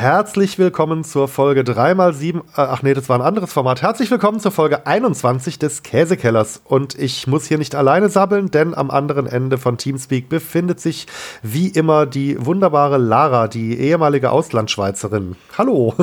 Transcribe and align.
herzlich 0.00 0.58
willkommen 0.58 1.04
zur 1.04 1.28
Folge 1.28 1.60
3x7. 1.60 2.38
Äh, 2.38 2.40
ach 2.54 2.82
nee, 2.82 2.94
das 2.94 3.10
war 3.10 3.18
ein 3.18 3.26
anderes 3.26 3.52
Format. 3.52 3.82
Herzlich 3.82 4.10
willkommen 4.10 4.40
zur 4.40 4.50
Folge 4.50 4.86
21 4.86 5.58
des 5.58 5.82
Käsekellers. 5.82 6.62
Und 6.64 6.98
ich 6.98 7.26
muss 7.26 7.44
hier 7.44 7.58
nicht 7.58 7.74
alleine 7.74 8.08
sabbeln, 8.08 8.50
denn 8.50 8.74
am 8.74 8.90
anderen 8.90 9.26
Ende 9.26 9.58
von 9.58 9.76
Teamspeak 9.76 10.30
befindet 10.30 10.80
sich 10.80 11.06
wie 11.42 11.68
immer 11.68 12.06
die 12.06 12.42
wunderbare 12.44 12.96
Lara, 12.96 13.46
die 13.46 13.78
ehemalige 13.78 14.30
Auslandschweizerin. 14.30 15.36
Hallo. 15.58 15.94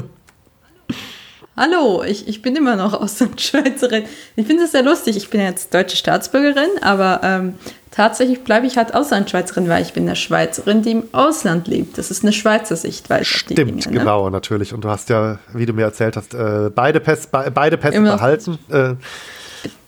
Hallo, 1.60 2.04
ich, 2.04 2.28
ich 2.28 2.44
bin 2.44 2.55
immer 2.55 2.76
noch 2.76 2.94
Auslandschweizerin. 2.94 4.06
Ich 4.36 4.46
finde 4.46 4.66
es 4.66 4.71
sehr 4.71 4.84
lustig. 4.84 5.18
Ich 5.18 5.32
bin 5.32 5.42
jetzt 5.42 5.74
deutsche 5.74 5.98
Staatsbürgerin, 5.98 6.70
aber 6.82 7.21
ähm, 7.24 7.56
tatsächlich 7.89 8.44
bleibe 8.44 8.68
ich 8.68 8.78
halt 8.78 8.94
Auslandschweizerin, 8.94 9.68
weil 9.68 9.82
ich 9.82 9.93
bin 9.93 10.04
eine 10.04 10.16
Schweizerin, 10.16 10.84
die 10.84 10.92
im 10.92 11.04
Ausland 11.14 11.68
lebt. 11.68 11.98
Das 11.98 12.12
ist 12.12 12.24
eine 12.24 12.32
Schweizer 12.32 12.75
Sichtweise. 12.75 13.25
Stimmt, 13.25 13.57
Dinge, 13.57 13.71
ne? 13.71 14.00
genau, 14.00 14.30
natürlich. 14.30 14.71
Und 14.71 14.84
du 14.84 14.89
hast 14.89 15.10
ja, 15.10 15.39
wie 15.54 15.66
du 15.66 15.74
mir 15.74 15.82
erzählt 15.82 16.16
hast, 16.16 16.36
äh, 16.36 16.70
beide 16.74 17.00
Pässe, 17.00 17.28
beide 17.32 17.78
Pässe 17.78 18.02
behalten. 18.02 18.60
Äh, 18.69 18.94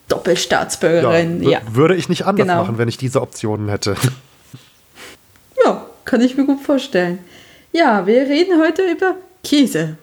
Doppelstaatsbürgerin, 0.08 1.44
ja, 1.44 1.50
ja. 1.52 1.60
Würde 1.72 1.96
ich 1.96 2.10
nicht 2.10 2.26
anders 2.26 2.48
genau. 2.48 2.64
machen, 2.64 2.80
wenn 2.80 2.88
ich 2.88 2.98
diese 2.98 3.22
Optionen 3.22 3.70
hätte. 3.70 3.96
Ja, 5.66 5.86
kann 6.06 6.22
ich 6.22 6.38
mir 6.38 6.46
gut 6.46 6.62
vorstellen. 6.62 7.20
Ja, 7.74 8.08
wir 8.08 8.22
reden 8.22 8.62
heute 8.62 8.82
über 8.90 9.16
Käse. 9.44 9.98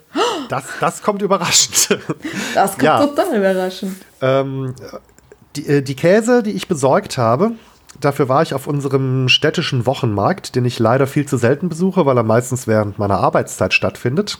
Das, 0.48 0.64
das 0.80 1.02
kommt 1.02 1.22
überraschend. 1.22 1.98
Das 2.54 2.72
kommt 2.72 2.82
ja. 2.82 3.06
total 3.06 3.36
überraschend. 3.36 3.96
Ähm, 4.20 4.74
die, 5.56 5.66
äh, 5.66 5.82
die 5.82 5.96
Käse, 5.96 6.42
die 6.42 6.52
ich 6.52 6.68
besorgt 6.68 7.18
habe, 7.18 7.52
dafür 8.00 8.28
war 8.28 8.42
ich 8.42 8.54
auf 8.54 8.66
unserem 8.66 9.28
städtischen 9.28 9.86
Wochenmarkt, 9.86 10.54
den 10.54 10.64
ich 10.64 10.78
leider 10.78 11.06
viel 11.06 11.26
zu 11.26 11.36
selten 11.36 11.68
besuche, 11.68 12.06
weil 12.06 12.16
er 12.16 12.22
meistens 12.22 12.66
während 12.66 12.98
meiner 12.98 13.18
Arbeitszeit 13.18 13.74
stattfindet. 13.74 14.38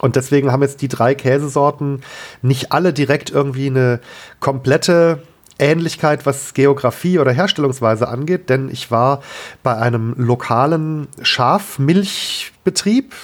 Und 0.00 0.16
deswegen 0.16 0.50
haben 0.50 0.62
jetzt 0.62 0.82
die 0.82 0.88
drei 0.88 1.14
Käsesorten 1.14 2.02
nicht 2.40 2.72
alle 2.72 2.92
direkt 2.92 3.30
irgendwie 3.30 3.68
eine 3.68 4.00
komplette 4.40 5.22
Ähnlichkeit, 5.58 6.26
was 6.26 6.54
Geografie 6.54 7.18
oder 7.18 7.30
Herstellungsweise 7.30 8.08
angeht, 8.08 8.48
denn 8.48 8.68
ich 8.68 8.90
war 8.90 9.22
bei 9.62 9.76
einem 9.76 10.14
lokalen 10.16 11.08
Schafmilchbetrieb, 11.20 13.14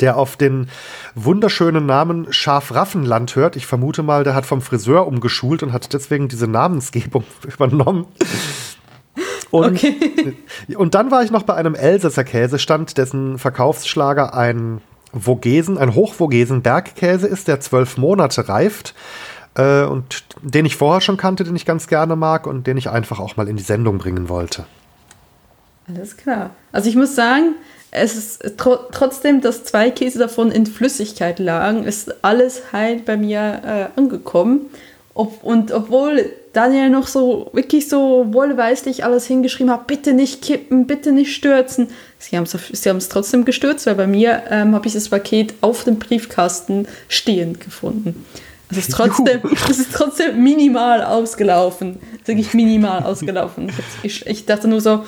der 0.00 0.16
auf 0.16 0.36
den 0.36 0.68
wunderschönen 1.14 1.86
Namen 1.86 2.32
Schafraffenland 2.32 3.36
hört. 3.36 3.56
Ich 3.56 3.66
vermute 3.66 4.02
mal, 4.02 4.24
der 4.24 4.34
hat 4.34 4.46
vom 4.46 4.60
Friseur 4.60 5.06
umgeschult 5.06 5.62
und 5.62 5.72
hat 5.72 5.92
deswegen 5.92 6.28
diese 6.28 6.46
Namensgebung 6.46 7.24
übernommen. 7.54 8.06
Und, 9.50 9.76
okay. 9.76 10.36
und 10.76 10.94
dann 10.94 11.10
war 11.10 11.22
ich 11.22 11.30
noch 11.30 11.42
bei 11.42 11.54
einem 11.54 11.74
Elsässer 11.74 12.24
Käsestand, 12.24 12.98
dessen 12.98 13.38
Verkaufsschlager 13.38 14.34
ein 14.34 14.80
Vogesen, 15.18 15.78
ein 15.78 15.94
Hochvogesen 15.94 16.62
Bergkäse 16.62 17.26
ist, 17.26 17.48
der 17.48 17.60
zwölf 17.60 17.96
Monate 17.96 18.48
reift. 18.48 18.94
Äh, 19.54 19.84
und 19.84 20.24
den 20.42 20.66
ich 20.66 20.76
vorher 20.76 21.00
schon 21.00 21.16
kannte, 21.16 21.44
den 21.44 21.56
ich 21.56 21.64
ganz 21.64 21.88
gerne 21.88 22.14
mag 22.14 22.46
und 22.46 22.66
den 22.66 22.76
ich 22.76 22.90
einfach 22.90 23.18
auch 23.18 23.36
mal 23.36 23.48
in 23.48 23.56
die 23.56 23.62
Sendung 23.62 23.98
bringen 23.98 24.28
wollte. 24.28 24.66
Alles 25.88 26.16
klar. 26.16 26.50
Also 26.70 26.88
ich 26.88 26.96
muss 26.96 27.14
sagen, 27.14 27.54
es 27.98 28.16
ist 28.16 28.56
tro 28.56 28.76
trotzdem, 28.92 29.40
dass 29.40 29.64
zwei 29.64 29.90
Käse 29.90 30.18
davon 30.18 30.50
in 30.50 30.66
Flüssigkeit 30.66 31.38
lagen, 31.38 31.84
ist 31.84 32.24
alles 32.24 32.72
heil 32.72 33.02
bei 33.04 33.16
mir 33.16 33.90
äh, 33.96 33.98
angekommen. 33.98 34.66
Ob, 35.14 35.42
und 35.42 35.72
obwohl 35.72 36.32
Daniel 36.52 36.90
noch 36.90 37.08
so 37.08 37.50
wirklich 37.52 37.88
so 37.88 38.26
wohlweislich 38.30 39.04
alles 39.04 39.26
hingeschrieben 39.26 39.72
hat, 39.72 39.86
bitte 39.86 40.12
nicht 40.12 40.42
kippen, 40.42 40.86
bitte 40.86 41.12
nicht 41.12 41.34
stürzen. 41.34 41.88
Sie 42.18 42.36
haben 42.36 42.44
es 42.44 43.08
trotzdem 43.08 43.44
gestürzt, 43.44 43.86
weil 43.86 43.96
bei 43.96 44.06
mir 44.06 44.44
ähm, 44.50 44.74
habe 44.74 44.86
ich 44.86 44.94
das 44.94 45.08
Paket 45.08 45.54
auf 45.60 45.84
dem 45.84 45.98
Briefkasten 45.98 46.86
stehend 47.08 47.60
gefunden. 47.60 48.24
Es 48.70 48.76
ist 48.76 48.92
trotzdem, 48.92 49.40
es 49.70 49.78
ist 49.78 49.92
trotzdem 49.92 50.42
minimal 50.42 51.02
ausgelaufen. 51.02 51.98
Wirklich 52.24 52.54
minimal 52.54 53.02
ausgelaufen. 53.02 53.72
Ich, 54.02 54.26
ich 54.26 54.46
dachte 54.46 54.68
nur 54.68 54.80
so, 54.80 55.04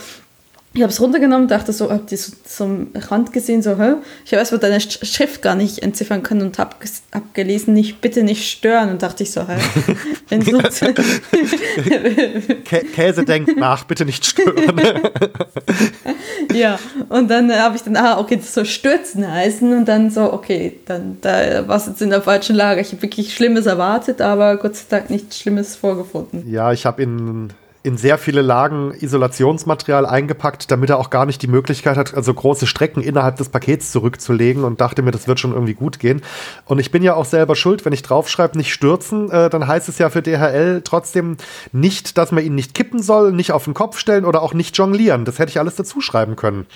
ich 0.72 0.82
habe 0.82 0.92
es 0.92 1.00
runtergenommen, 1.00 1.48
dachte 1.48 1.72
so, 1.72 1.90
habe 1.90 2.04
die 2.08 2.16
so 2.16 2.32
zum 2.44 2.92
Rand 2.94 3.32
gesehen, 3.32 3.60
so, 3.60 3.76
hä? 3.76 3.94
ich 4.24 4.30
habe 4.30 4.38
erstmal 4.38 4.60
deine 4.60 4.80
Schrift 4.80 5.42
gar 5.42 5.56
nicht 5.56 5.80
entziffern 5.80 6.22
können 6.22 6.42
und 6.42 6.60
habe 6.60 6.76
hab 7.12 7.34
gelesen, 7.34 7.74
nicht, 7.74 8.00
bitte 8.00 8.22
nicht 8.22 8.48
stören 8.48 8.90
und 8.90 9.02
dachte 9.02 9.24
ich 9.24 9.32
so, 9.32 9.48
hä? 9.48 9.56
Kä 12.64 12.84
Käse 12.94 13.24
denkt 13.24 13.56
nach, 13.56 13.82
bitte 13.82 14.04
nicht 14.04 14.24
stören. 14.24 14.80
ja, 16.54 16.78
und 17.08 17.28
dann 17.28 17.52
habe 17.52 17.74
ich 17.74 17.82
dann, 17.82 17.96
ah, 17.96 18.20
okay, 18.20 18.36
das 18.36 18.54
soll 18.54 18.66
stürzen 18.66 19.28
heißen 19.28 19.76
und 19.76 19.86
dann 19.86 20.10
so, 20.10 20.32
okay, 20.32 20.78
dann 20.86 21.18
da 21.20 21.66
war 21.66 21.78
es 21.78 21.86
jetzt 21.86 22.00
in 22.00 22.10
der 22.10 22.22
falschen 22.22 22.54
Lage. 22.54 22.80
Ich 22.80 22.92
habe 22.92 23.02
wirklich 23.02 23.34
Schlimmes 23.34 23.66
erwartet, 23.66 24.20
aber 24.20 24.56
Gott 24.56 24.76
sei 24.76 24.84
Dank 24.88 25.10
nichts 25.10 25.36
Schlimmes 25.36 25.74
vorgefunden. 25.74 26.48
Ja, 26.48 26.72
ich 26.72 26.86
habe 26.86 27.02
in 27.02 27.48
in 27.82 27.96
sehr 27.96 28.18
viele 28.18 28.42
Lagen 28.42 28.92
Isolationsmaterial 28.92 30.04
eingepackt, 30.04 30.70
damit 30.70 30.90
er 30.90 30.98
auch 30.98 31.08
gar 31.08 31.24
nicht 31.24 31.40
die 31.40 31.46
Möglichkeit 31.46 31.96
hat, 31.96 32.14
also 32.14 32.34
große 32.34 32.66
Strecken 32.66 33.02
innerhalb 33.02 33.36
des 33.36 33.48
Pakets 33.48 33.90
zurückzulegen 33.90 34.64
und 34.64 34.80
dachte 34.80 35.00
mir, 35.00 35.12
das 35.12 35.26
wird 35.26 35.40
schon 35.40 35.52
irgendwie 35.52 35.74
gut 35.74 35.98
gehen. 35.98 36.20
Und 36.66 36.78
ich 36.78 36.90
bin 36.90 37.02
ja 37.02 37.14
auch 37.14 37.24
selber 37.24 37.56
schuld, 37.56 37.86
wenn 37.86 37.94
ich 37.94 38.02
draufschreibe, 38.02 38.58
nicht 38.58 38.72
stürzen, 38.72 39.30
äh, 39.30 39.48
dann 39.48 39.66
heißt 39.66 39.88
es 39.88 39.96
ja 39.96 40.10
für 40.10 40.20
DHL 40.20 40.82
trotzdem 40.84 41.38
nicht, 41.72 42.18
dass 42.18 42.32
man 42.32 42.44
ihn 42.44 42.54
nicht 42.54 42.74
kippen 42.74 43.02
soll, 43.02 43.32
nicht 43.32 43.52
auf 43.52 43.64
den 43.64 43.74
Kopf 43.74 43.98
stellen 43.98 44.26
oder 44.26 44.42
auch 44.42 44.52
nicht 44.52 44.76
jonglieren. 44.76 45.24
Das 45.24 45.38
hätte 45.38 45.50
ich 45.50 45.58
alles 45.58 45.76
dazu 45.76 46.02
schreiben 46.02 46.36
können. 46.36 46.66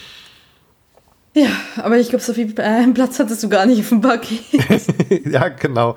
Ja, 1.34 1.48
aber 1.82 1.98
ich 1.98 2.09
glaube, 2.10 2.25
so 2.25 2.32
viel 2.32 2.54
äh, 2.59 2.87
Platz 2.94 3.19
hattest 3.19 3.43
du 3.43 3.48
gar 3.48 3.66
nicht 3.66 3.81
auf 3.81 3.88
dem 3.88 4.00
Paket. 4.00 5.26
ja, 5.31 5.48
genau. 5.48 5.97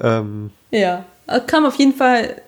Ähm. 0.00 0.50
Ja, 0.70 1.04
kam 1.46 1.66
auf 1.66 1.74
jeden 1.76 1.94
Fall 1.94 2.40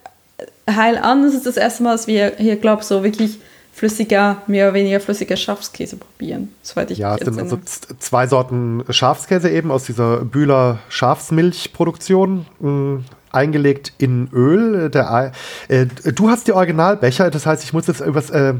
heil 0.68 0.98
an. 0.98 1.22
Das 1.22 1.34
ist 1.34 1.46
das 1.46 1.56
erste 1.56 1.82
Mal, 1.82 1.92
dass 1.92 2.06
wir 2.06 2.34
hier, 2.36 2.56
glaube 2.56 2.82
ich, 2.82 2.88
so 2.88 3.02
wirklich 3.02 3.38
flüssiger, 3.72 4.42
mehr 4.46 4.66
oder 4.66 4.74
weniger 4.74 5.00
flüssiger 5.00 5.36
Schafskäse 5.36 5.96
probieren, 5.96 6.54
soweit 6.62 6.92
ich 6.92 6.98
Ja, 6.98 7.16
es 7.16 7.24
sind 7.24 7.38
also 7.40 7.58
zwei 7.98 8.26
Sorten 8.28 8.84
Schafskäse 8.88 9.50
eben 9.50 9.72
aus 9.72 9.84
dieser 9.84 10.18
Bühler 10.18 10.78
Schafsmilchproduktion. 10.88 12.46
Mh, 12.60 13.00
eingelegt 13.34 13.92
in 13.98 14.28
Öl. 14.32 14.90
Der, 14.90 15.32
äh, 15.68 15.86
du 15.86 16.30
hast 16.30 16.46
die 16.46 16.52
Originalbecher, 16.52 17.30
das 17.30 17.46
heißt, 17.46 17.64
ich 17.64 17.72
muss 17.72 17.86
jetzt 17.86 18.00
übers, 18.00 18.30
äh, 18.30 18.54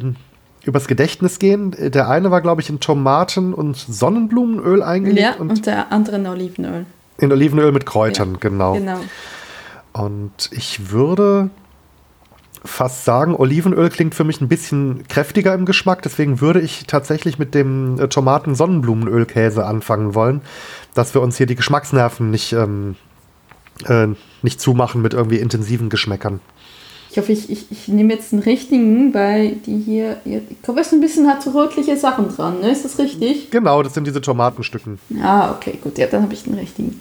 übers 0.65 0.89
Gedächtnis 0.89 1.39
gehen. 1.39 1.75
Der 1.79 2.09
eine 2.09 2.31
war, 2.31 2.41
glaube 2.41 2.61
ich, 2.61 2.69
in 2.69 2.81
Tomaten- 2.81 3.55
und 3.55 3.77
Sonnenblumenöl 3.77 4.83
eingelegt. 4.83 5.21
Ja, 5.21 5.35
und, 5.37 5.51
und 5.51 5.67
der 5.67 5.93
andere 5.93 6.17
in 6.17 6.27
Olivenöl. 6.27 6.87
In 7.19 7.33
Olivenöl 7.33 7.71
mit 7.71 7.87
Kräutern, 7.87 8.33
ja, 8.33 8.39
genau. 8.41 8.75
Genau. 8.75 8.99
Und 9.93 10.51
ich 10.51 10.91
würde 10.91 11.51
fast 12.65 13.05
sagen, 13.05 13.35
Olivenöl 13.35 13.91
klingt 13.91 14.15
für 14.15 14.25
mich 14.25 14.41
ein 14.41 14.49
bisschen 14.49 15.07
kräftiger 15.09 15.55
im 15.55 15.67
Geschmack, 15.67 16.03
deswegen 16.03 16.41
würde 16.41 16.61
ich 16.61 16.85
tatsächlich 16.87 17.39
mit 17.39 17.55
dem 17.55 17.99
äh, 17.99 18.09
Tomaten-Sonnenblumenölkäse 18.09 19.65
anfangen 19.65 20.15
wollen, 20.15 20.41
dass 20.95 21.15
wir 21.15 21.21
uns 21.21 21.37
hier 21.37 21.47
die 21.47 21.57
Geschmacksnerven 21.57 22.31
nicht, 22.31 22.53
ähm, 22.53 22.97
äh, 23.87 24.09
nicht 24.43 24.61
zumachen 24.61 25.03
mit 25.03 25.13
irgendwie 25.13 25.39
intensiven 25.39 25.91
Geschmäckern. 25.91 26.41
Ich 27.11 27.19
hoffe, 27.19 27.31
ich, 27.31 27.49
ich, 27.49 27.71
ich 27.71 27.87
nehme 27.87 28.13
jetzt 28.13 28.33
einen 28.33 28.43
richtigen, 28.43 29.15
weil 29.15 29.53
die 29.67 29.79
hier, 29.79 30.17
ich 30.25 30.63
glaube, 30.63 30.81
es 30.81 30.93
ein 30.93 31.01
bisschen 31.01 31.29
hat 31.29 31.45
so 31.45 31.51
rötliche 31.51 31.97
Sachen 31.97 32.29
dran, 32.29 32.59
ne? 32.61 32.73
Ist 32.73 32.85
das 32.85 32.99
richtig? 32.99 33.53
Genau, 33.53 33.85
das 33.85 33.95
sind 33.95 34.05
diese 34.05 34.21
Tomatenstücken. 34.21 34.99
Ah, 35.23 35.53
okay, 35.53 35.79
gut, 35.81 35.97
ja, 35.97 36.09
dann 36.09 36.23
habe 36.23 36.35
ich 36.35 36.43
den 36.43 36.55
richtigen. 36.55 36.99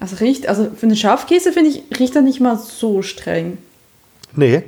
Also 0.00 0.16
riecht, 0.16 0.48
also 0.48 0.70
für 0.74 0.86
einen 0.86 0.96
Schafkäse 0.96 1.52
finde 1.52 1.70
ich, 1.70 1.82
riecht 1.98 2.16
er 2.16 2.22
nicht 2.22 2.40
mal 2.40 2.56
so 2.56 3.02
streng. 3.02 3.58
Nee, 4.34 4.64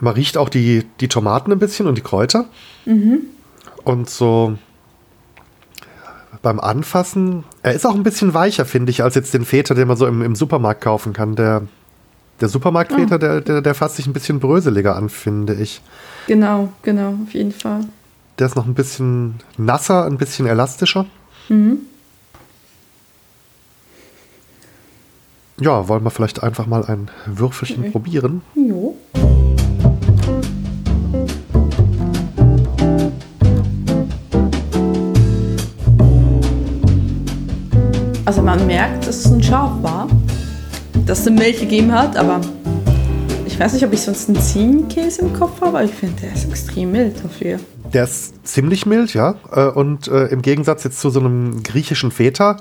man 0.00 0.14
riecht 0.14 0.38
auch 0.38 0.48
die, 0.48 0.86
die 1.00 1.08
Tomaten 1.08 1.52
ein 1.52 1.58
bisschen 1.58 1.86
und 1.86 1.96
die 1.96 2.02
Kräuter. 2.02 2.46
Mhm. 2.86 3.26
Und 3.84 4.08
so 4.08 4.56
beim 6.42 6.60
Anfassen, 6.60 7.44
er 7.62 7.74
ist 7.74 7.86
auch 7.86 7.94
ein 7.94 8.02
bisschen 8.02 8.32
weicher, 8.32 8.64
finde 8.64 8.90
ich, 8.90 9.02
als 9.02 9.14
jetzt 9.14 9.34
den 9.34 9.44
Feta, 9.44 9.74
den 9.74 9.88
man 9.88 9.98
so 9.98 10.06
im, 10.06 10.22
im 10.22 10.34
Supermarkt 10.34 10.80
kaufen 10.80 11.12
kann. 11.12 11.36
Der, 11.36 11.62
der 12.40 12.48
Supermarktfeta, 12.48 13.16
oh. 13.16 13.18
der, 13.18 13.40
der, 13.42 13.60
der 13.60 13.74
fasst 13.74 13.96
sich 13.96 14.06
ein 14.06 14.14
bisschen 14.14 14.40
bröseliger 14.40 14.96
an, 14.96 15.10
finde 15.10 15.54
ich. 15.54 15.82
Genau, 16.26 16.72
genau, 16.82 17.14
auf 17.22 17.34
jeden 17.34 17.52
Fall. 17.52 17.80
Der 18.38 18.46
ist 18.46 18.56
noch 18.56 18.66
ein 18.66 18.74
bisschen 18.74 19.34
nasser, 19.58 20.06
ein 20.06 20.16
bisschen 20.16 20.46
elastischer. 20.46 21.04
Mhm. 21.50 21.80
Ja, 25.62 25.88
wollen 25.88 26.02
wir 26.02 26.10
vielleicht 26.10 26.42
einfach 26.42 26.66
mal 26.66 26.86
ein 26.86 27.10
Würfelchen 27.26 27.80
okay. 27.80 27.90
probieren? 27.90 28.40
Jo. 28.54 28.96
Also 38.24 38.40
man 38.40 38.66
merkt, 38.66 39.06
dass 39.06 39.26
es 39.26 39.30
ein 39.30 39.42
Schaf 39.42 39.70
war, 39.82 40.08
dass 41.04 41.26
es 41.26 41.30
Milch 41.30 41.60
gegeben 41.60 41.92
hat, 41.92 42.16
aber 42.16 42.40
ich 43.44 43.60
weiß 43.60 43.74
nicht, 43.74 43.84
ob 43.84 43.92
ich 43.92 44.00
sonst 44.00 44.30
einen 44.30 44.40
Ziegenkäse 44.40 45.20
im 45.20 45.34
Kopf 45.34 45.60
habe, 45.60 45.76
aber 45.76 45.84
ich 45.84 45.90
finde, 45.90 46.22
der 46.22 46.32
ist 46.32 46.48
extrem 46.48 46.92
mild 46.92 47.22
dafür. 47.22 47.60
Der 47.92 48.04
ist 48.04 48.46
ziemlich 48.46 48.86
mild, 48.86 49.12
ja. 49.12 49.34
Äh, 49.52 49.66
und 49.66 50.08
äh, 50.08 50.28
im 50.28 50.40
Gegensatz 50.40 50.84
jetzt 50.84 51.00
zu 51.00 51.10
so 51.10 51.20
einem 51.20 51.62
griechischen 51.62 52.10
Feta 52.10 52.56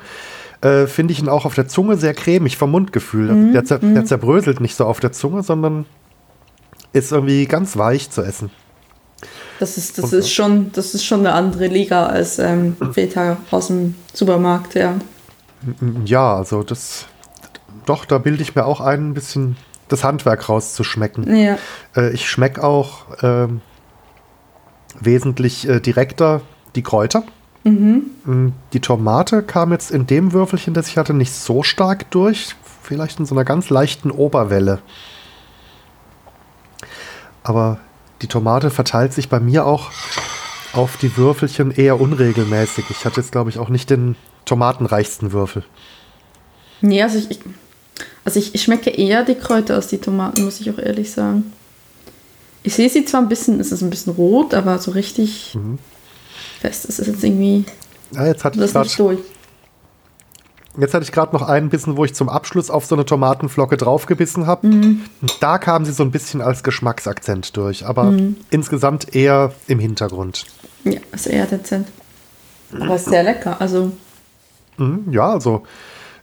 äh, 0.61 0.87
finde 0.87 1.13
ich 1.13 1.19
ihn 1.19 1.29
auch 1.29 1.45
auf 1.45 1.55
der 1.55 1.67
Zunge 1.67 1.97
sehr 1.97 2.13
cremig 2.13 2.57
vom 2.57 2.71
Mundgefühl. 2.71 3.31
Mhm. 3.31 3.53
Der, 3.53 3.65
zer 3.65 3.79
mhm. 3.81 3.93
der 3.93 4.05
zerbröselt 4.05 4.59
nicht 4.59 4.75
so 4.75 4.85
auf 4.85 4.99
der 4.99 5.11
Zunge, 5.11 5.43
sondern 5.43 5.85
ist 6.91 7.11
irgendwie 7.11 7.45
ganz 7.45 7.77
weich 7.77 8.09
zu 8.09 8.23
essen. 8.23 8.49
Das 9.59 9.77
ist, 9.77 9.97
das 9.97 10.13
ist, 10.13 10.31
schon, 10.31 10.71
das 10.71 10.93
ist 10.93 11.03
schon 11.05 11.19
eine 11.19 11.33
andere 11.33 11.67
Liga 11.67 12.05
als 12.05 12.39
ähm, 12.39 12.77
Feta 12.93 13.37
aus 13.51 13.67
dem 13.67 13.95
Supermarkt, 14.13 14.75
ja. 14.75 14.95
Ja, 16.05 16.37
also 16.37 16.63
das, 16.63 17.07
doch, 17.85 18.05
da 18.05 18.17
bilde 18.17 18.41
ich 18.41 18.55
mir 18.55 18.65
auch 18.65 18.79
ein, 18.79 19.09
ein 19.09 19.13
bisschen 19.13 19.57
das 19.89 20.05
Handwerk 20.05 20.47
rauszuschmecken. 20.47 21.35
Ja. 21.35 21.57
Äh, 21.95 22.11
ich 22.11 22.29
schmecke 22.29 22.63
auch 22.63 23.21
äh, 23.21 23.47
wesentlich 25.01 25.67
direkter 25.85 26.41
die 26.75 26.83
Kräuter. 26.83 27.23
Mhm. 27.63 28.11
Mm, 28.25 28.47
die 28.73 28.79
Tomate 28.79 29.43
kam 29.43 29.71
jetzt 29.71 29.91
in 29.91 30.07
dem 30.07 30.33
Würfelchen, 30.33 30.73
das 30.73 30.87
ich 30.87 30.97
hatte, 30.97 31.13
nicht 31.13 31.33
so 31.33 31.63
stark 31.63 32.09
durch. 32.11 32.55
Vielleicht 32.81 33.19
in 33.19 33.25
so 33.25 33.35
einer 33.35 33.45
ganz 33.45 33.69
leichten 33.69 34.11
Oberwelle. 34.11 34.79
Aber 37.43 37.79
die 38.21 38.27
Tomate 38.27 38.69
verteilt 38.69 39.13
sich 39.13 39.29
bei 39.29 39.39
mir 39.39 39.65
auch 39.65 39.91
auf 40.73 40.97
die 40.97 41.15
Würfelchen 41.17 41.71
eher 41.71 41.99
unregelmäßig. 41.99 42.85
Ich 42.89 43.05
hatte 43.05 43.21
jetzt, 43.21 43.31
glaube 43.31 43.49
ich, 43.49 43.57
auch 43.59 43.69
nicht 43.69 43.89
den 43.89 44.15
tomatenreichsten 44.45 45.31
Würfel. 45.31 45.63
Nee, 46.81 47.01
also 47.01 47.17
ich, 47.17 47.39
also 48.23 48.39
ich, 48.39 48.55
ich 48.55 48.63
schmecke 48.63 48.89
eher 48.89 49.23
die 49.23 49.35
Kräuter 49.35 49.75
als 49.75 49.87
die 49.87 49.97
Tomaten, 49.97 50.45
muss 50.45 50.59
ich 50.59 50.69
auch 50.69 50.77
ehrlich 50.77 51.11
sagen. 51.11 51.53
Ich 52.63 52.75
sehe 52.75 52.89
sie 52.89 53.05
zwar 53.05 53.21
ein 53.21 53.29
bisschen, 53.29 53.59
es 53.59 53.71
ist 53.71 53.81
ein 53.81 53.89
bisschen 53.89 54.13
rot, 54.13 54.53
aber 54.53 54.79
so 54.79 54.91
richtig 54.91 55.55
mhm. 55.55 55.79
Fest 56.59 56.85
ist 56.85 56.99
es 56.99 57.07
jetzt 57.07 57.23
irgendwie. 57.23 57.65
Ja, 58.11 58.27
jetzt 58.27 58.43
hatte 58.43 58.63
ich 58.63 58.95
durch. 58.95 59.19
Jetzt 60.77 60.93
hatte 60.93 61.03
ich 61.03 61.11
gerade 61.11 61.35
noch 61.35 61.41
einen 61.41 61.69
Bissen, 61.69 61.97
wo 61.97 62.05
ich 62.05 62.13
zum 62.13 62.29
Abschluss 62.29 62.69
auf 62.69 62.85
so 62.85 62.95
eine 62.95 63.05
Tomatenflocke 63.05 63.75
draufgebissen 63.75 64.47
habe. 64.47 64.67
Mhm. 64.67 65.01
Da 65.39 65.57
kam 65.57 65.83
sie 65.83 65.91
so 65.91 66.03
ein 66.03 66.11
bisschen 66.11 66.41
als 66.41 66.63
Geschmacksakzent 66.63 67.57
durch, 67.57 67.85
aber 67.85 68.05
mhm. 68.05 68.37
insgesamt 68.49 69.15
eher 69.15 69.51
im 69.67 69.79
Hintergrund. 69.79 70.45
Ja, 70.85 70.99
ist 71.11 71.27
eher 71.27 71.45
dezent. 71.47 71.87
Aber 72.79 72.95
ist 72.95 73.05
sehr 73.05 73.23
lecker. 73.23 73.57
Also. 73.59 73.91
Mhm, 74.77 75.07
ja, 75.11 75.31
also 75.31 75.63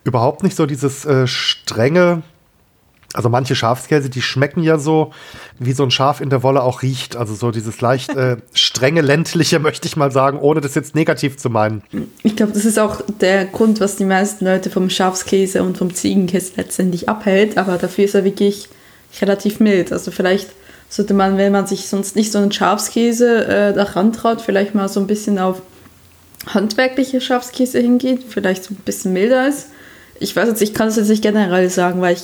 überhaupt 0.04 0.42
nicht 0.42 0.56
so 0.56 0.64
dieses 0.66 1.04
äh, 1.04 1.26
strenge, 1.26 2.22
also 3.16 3.28
manche 3.28 3.54
Schafskäse, 3.54 4.10
die 4.10 4.22
schmecken 4.22 4.62
ja 4.62 4.78
so, 4.78 5.12
wie 5.58 5.72
so 5.72 5.82
ein 5.82 5.90
Schaf 5.90 6.20
in 6.20 6.30
der 6.30 6.42
Wolle 6.42 6.62
auch 6.62 6.82
riecht. 6.82 7.16
Also 7.16 7.34
so 7.34 7.50
dieses 7.50 7.80
leicht 7.80 8.14
äh, 8.14 8.36
strenge, 8.52 9.00
ländliche, 9.00 9.58
möchte 9.58 9.88
ich 9.88 9.96
mal 9.96 10.12
sagen, 10.12 10.38
ohne 10.38 10.60
das 10.60 10.74
jetzt 10.74 10.94
negativ 10.94 11.36
zu 11.36 11.50
meinen. 11.50 11.82
Ich 12.22 12.36
glaube, 12.36 12.52
das 12.52 12.64
ist 12.64 12.78
auch 12.78 13.00
der 13.20 13.46
Grund, 13.46 13.80
was 13.80 13.96
die 13.96 14.04
meisten 14.04 14.44
Leute 14.44 14.70
vom 14.70 14.90
Schafskäse 14.90 15.62
und 15.62 15.78
vom 15.78 15.94
Ziegenkäse 15.94 16.52
letztendlich 16.56 17.08
abhält. 17.08 17.58
Aber 17.58 17.78
dafür 17.78 18.04
ist 18.04 18.14
er 18.14 18.24
wirklich 18.24 18.68
relativ 19.20 19.60
mild. 19.60 19.92
Also 19.92 20.10
vielleicht 20.10 20.50
sollte 20.88 21.14
man, 21.14 21.36
wenn 21.36 21.52
man 21.52 21.66
sich 21.66 21.88
sonst 21.88 22.16
nicht 22.16 22.30
so 22.30 22.38
einen 22.38 22.52
Schafskäse 22.52 23.46
äh, 23.46 23.72
daran 23.72 24.12
traut, 24.12 24.40
vielleicht 24.40 24.74
mal 24.74 24.88
so 24.88 25.00
ein 25.00 25.06
bisschen 25.06 25.38
auf 25.38 25.62
handwerkliche 26.46 27.20
Schafskäse 27.20 27.80
hingeht, 27.80 28.20
vielleicht 28.28 28.64
so 28.64 28.74
ein 28.74 28.76
bisschen 28.84 29.12
milder 29.12 29.48
ist 29.48 29.66
ich 30.20 30.34
weiß 30.34 30.48
jetzt, 30.48 30.62
ich 30.62 30.74
kann 30.74 30.88
es 30.88 30.96
jetzt 30.96 31.08
nicht 31.08 31.22
generell 31.22 31.68
sagen, 31.70 32.00
weil 32.00 32.14
ich, 32.14 32.22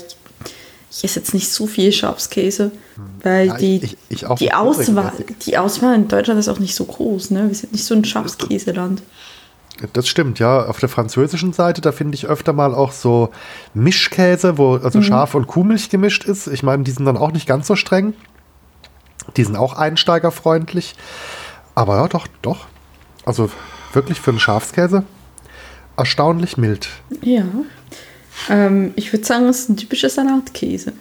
ich 0.94 1.04
esse 1.04 1.20
jetzt 1.20 1.32
nicht 1.32 1.50
so 1.50 1.66
viel 1.66 1.90
Schafskäse, 1.90 2.70
weil 3.22 3.46
ja, 3.46 3.56
die, 3.56 3.76
ich, 3.82 3.96
ich 4.10 4.26
die, 4.38 4.52
Auswahl, 4.52 5.12
die 5.46 5.56
Auswahl 5.56 5.94
in 5.94 6.06
Deutschland 6.06 6.38
ist 6.38 6.48
auch 6.48 6.58
nicht 6.58 6.74
so 6.74 6.84
groß. 6.84 7.30
Ne? 7.30 7.48
Wir 7.48 7.54
sind 7.54 7.72
nicht 7.72 7.84
so 7.84 7.94
ein 7.94 8.04
Schafskäseland. 8.04 9.02
Das 9.94 10.06
stimmt, 10.06 10.38
ja. 10.38 10.66
Auf 10.66 10.80
der 10.80 10.90
französischen 10.90 11.54
Seite, 11.54 11.80
da 11.80 11.92
finde 11.92 12.14
ich 12.14 12.26
öfter 12.26 12.52
mal 12.52 12.74
auch 12.74 12.92
so 12.92 13.30
Mischkäse, 13.72 14.58
wo 14.58 14.74
also 14.76 14.98
mhm. 14.98 15.04
Schaf- 15.04 15.34
und 15.34 15.46
Kuhmilch 15.46 15.88
gemischt 15.88 16.24
ist. 16.24 16.46
Ich 16.46 16.62
meine, 16.62 16.82
die 16.82 16.90
sind 16.90 17.06
dann 17.06 17.16
auch 17.16 17.32
nicht 17.32 17.46
ganz 17.46 17.66
so 17.66 17.74
streng. 17.74 18.12
Die 19.38 19.44
sind 19.44 19.56
auch 19.56 19.72
einsteigerfreundlich. 19.72 20.94
Aber 21.74 21.96
ja, 21.96 22.08
doch, 22.08 22.26
doch. 22.42 22.66
Also 23.24 23.50
wirklich 23.94 24.20
für 24.20 24.30
einen 24.30 24.40
Schafskäse 24.40 25.04
erstaunlich 25.96 26.58
mild. 26.58 26.90
Ja. 27.22 27.44
Ähm, 28.48 28.92
ich 28.96 29.12
würde 29.12 29.24
sagen, 29.24 29.46
es 29.46 29.60
ist 29.60 29.68
ein 29.70 29.76
typischer 29.76 30.08
Salatkäse. 30.08 30.92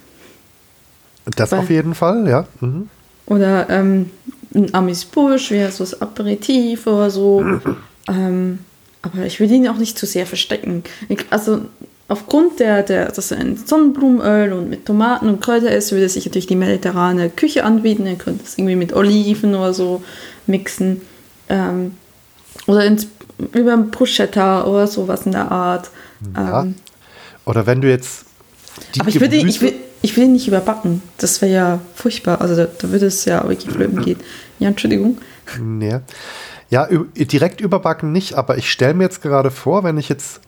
Das 1.36 1.51
Weil, 1.51 1.60
auf 1.60 1.69
jeden 1.69 1.95
Fall, 1.95 2.28
ja. 2.28 2.48
Mhm. 2.60 2.89
Oder 3.25 3.69
ähm, 3.69 4.12
ein 4.54 4.74
Amis-Busch 4.74 5.51
wäre 5.51 5.72
so 5.72 5.83
das 5.83 6.01
Aperitif 6.01 6.88
oder 6.88 7.10
so. 7.10 7.44
ähm, 8.07 8.60
aber 9.01 9.25
ich 9.25 9.39
will 9.39 9.51
ihn 9.51 9.68
auch 9.68 9.78
nicht 9.78 9.98
zu 9.98 10.06
sehr 10.06 10.25
verstecken. 10.25 10.83
Ich, 11.10 11.25
also 11.30 11.62
aufgrund 12.07 12.60
der, 12.60 12.83
der, 12.83 13.12
dass 13.12 13.31
er 13.31 13.39
ein 13.39 13.57
Sonnenblumenöl 13.57 14.54
und 14.54 14.69
mit 14.69 14.86
Tomaten 14.86 15.27
und 15.27 15.42
Kräuter 15.42 15.72
ist, 15.72 15.92
würde 15.92 16.10
sich 16.10 16.25
natürlich 16.25 16.48
die 16.48 16.56
mediterrane 16.56 17.30
Küche 17.30 17.63
anbieten. 17.63 18.06
Ihr 18.06 18.16
könnt 18.16 18.44
es 18.44 18.57
irgendwie 18.57 18.75
mit 18.75 18.94
Oliven 18.94 19.56
oder 19.56 19.74
so 19.74 20.04
mixen. 20.45 21.01
Ähm, 21.50 21.94
oder 22.68 22.86
ins 22.86 23.07
über 23.54 23.74
ein 23.74 23.89
Bruschetta 23.89 24.66
oder 24.66 24.86
sowas 24.86 25.25
in 25.25 25.31
der 25.31 25.51
Art. 25.51 25.89
Ja. 26.36 26.62
Ähm, 26.62 26.75
oder 27.45 27.65
wenn 27.65 27.81
du 27.81 27.89
jetzt. 27.89 28.25
aber 28.99 29.09
ich 29.09 29.19
würde, 29.19 29.35
ich, 29.35 29.61
will, 29.61 29.73
ich 30.01 30.15
will 30.15 30.25
ihn 30.25 30.33
nicht 30.33 30.47
überbacken. 30.47 31.01
Das 31.17 31.41
wäre 31.41 31.51
ja 31.51 31.79
furchtbar. 31.95 32.41
Also 32.41 32.55
da, 32.55 32.65
da 32.65 32.89
würde 32.91 33.07
es 33.07 33.25
ja 33.25 33.47
wirklich 33.47 33.71
flöten 33.71 34.01
gehen. 34.01 34.19
Ja, 34.59 34.69
Entschuldigung. 34.69 35.17
Nee. 35.59 35.99
Ja, 36.69 36.88
direkt 37.15 37.59
überbacken 37.59 38.11
nicht, 38.13 38.35
aber 38.35 38.57
ich 38.57 38.71
stelle 38.71 38.93
mir 38.93 39.03
jetzt 39.03 39.21
gerade 39.21 39.51
vor, 39.51 39.83
wenn 39.83 39.97
ich 39.97 40.07
jetzt 40.07 40.39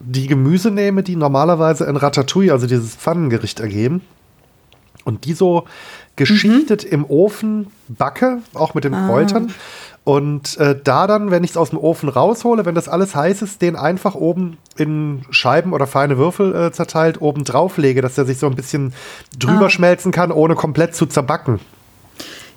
die 0.00 0.26
Gemüse 0.26 0.70
nehme, 0.70 1.02
die 1.02 1.16
normalerweise 1.16 1.84
in 1.84 1.96
Ratatouille, 1.96 2.52
also 2.52 2.66
dieses 2.66 2.94
Pfannengericht 2.94 3.60
ergeben, 3.60 4.02
und 5.04 5.24
die 5.24 5.32
so 5.32 5.64
geschichtet 6.28 6.84
mhm. 6.84 6.90
im 6.90 7.04
Ofen 7.06 7.66
backe, 7.88 8.38
auch 8.54 8.74
mit 8.74 8.84
den 8.84 8.94
ah. 8.94 9.06
Kräutern, 9.06 9.52
und 10.04 10.56
äh, 10.58 10.76
da 10.82 11.06
dann, 11.06 11.30
wenn 11.30 11.44
ich 11.44 11.50
es 11.50 11.56
aus 11.56 11.70
dem 11.70 11.78
Ofen 11.78 12.08
raushole, 12.08 12.64
wenn 12.64 12.74
das 12.74 12.88
alles 12.88 13.14
heiß 13.14 13.42
ist, 13.42 13.60
den 13.60 13.76
einfach 13.76 14.14
oben 14.14 14.56
in 14.76 15.22
Scheiben 15.30 15.72
oder 15.72 15.86
feine 15.86 16.16
Würfel 16.16 16.54
äh, 16.54 16.72
zerteilt 16.72 17.20
oben 17.20 17.44
drauf 17.44 17.76
lege, 17.76 18.00
dass 18.00 18.14
der 18.14 18.24
sich 18.24 18.38
so 18.38 18.46
ein 18.46 18.56
bisschen 18.56 18.94
drüber 19.38 19.66
ah. 19.66 19.70
schmelzen 19.70 20.10
kann, 20.10 20.32
ohne 20.32 20.54
komplett 20.54 20.94
zu 20.94 21.06
zerbacken. 21.06 21.60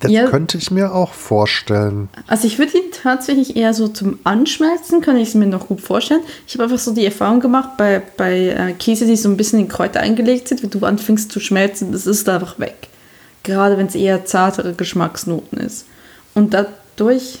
Das 0.00 0.10
ja. 0.10 0.26
könnte 0.26 0.58
ich 0.58 0.70
mir 0.70 0.94
auch 0.94 1.12
vorstellen. 1.12 2.08
Also 2.26 2.46
ich 2.46 2.58
würde 2.58 2.76
ihn 2.76 2.90
tatsächlich 3.02 3.56
eher 3.56 3.72
so 3.72 3.88
zum 3.88 4.18
Anschmelzen, 4.24 5.00
kann 5.00 5.16
ich 5.16 5.28
es 5.28 5.34
mir 5.34 5.46
noch 5.46 5.68
gut 5.68 5.80
vorstellen. 5.80 6.20
Ich 6.46 6.54
habe 6.54 6.64
einfach 6.64 6.78
so 6.78 6.92
die 6.92 7.04
Erfahrung 7.04 7.40
gemacht 7.40 7.76
bei, 7.78 8.02
bei 8.16 8.48
äh, 8.48 8.72
Käse, 8.72 9.06
die 9.06 9.16
so 9.16 9.28
ein 9.28 9.36
bisschen 9.36 9.60
in 9.60 9.68
Kräuter 9.68 10.00
eingelegt 10.00 10.48
sind, 10.48 10.62
wenn 10.62 10.70
du 10.70 10.84
anfängst 10.84 11.30
zu 11.30 11.40
schmelzen, 11.40 11.92
das 11.92 12.06
ist 12.06 12.28
einfach 12.28 12.58
weg. 12.58 12.88
Gerade 13.44 13.78
wenn 13.78 13.86
es 13.86 13.94
eher 13.94 14.24
zartere 14.24 14.74
Geschmacksnoten 14.74 15.58
ist. 15.58 15.86
Und 16.34 16.52
da 16.54 16.66
durch, 16.96 17.38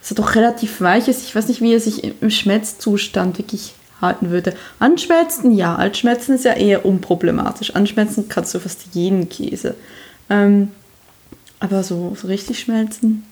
dass 0.00 0.12
er 0.12 0.16
doch 0.16 0.34
relativ 0.34 0.80
weich 0.80 1.08
ist. 1.08 1.24
Ich 1.24 1.34
weiß 1.34 1.48
nicht, 1.48 1.60
wie 1.60 1.74
er 1.74 1.80
sich 1.80 2.04
im 2.22 2.30
Schmelzzustand 2.30 3.38
wirklich 3.38 3.74
halten 4.00 4.30
würde. 4.30 4.54
Anschmelzen, 4.78 5.50
ja. 5.52 5.74
Anschmelzen 5.74 6.36
ist 6.36 6.44
ja 6.44 6.52
eher 6.52 6.84
unproblematisch. 6.84 7.74
Anschmelzen 7.74 8.28
kannst 8.28 8.54
du 8.54 8.60
fast 8.60 8.94
jeden 8.94 9.28
Käse. 9.28 9.74
Ähm, 10.30 10.70
aber 11.60 11.82
so, 11.82 12.16
so 12.20 12.28
richtig 12.28 12.60
schmelzen, 12.60 13.24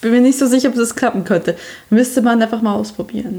bin 0.00 0.12
mir 0.12 0.20
nicht 0.20 0.38
so 0.38 0.46
sicher, 0.46 0.68
ob 0.68 0.74
das 0.74 0.94
klappen 0.94 1.24
könnte. 1.24 1.56
Müsste 1.90 2.22
man 2.22 2.42
einfach 2.42 2.60
mal 2.60 2.74
ausprobieren. 2.74 3.36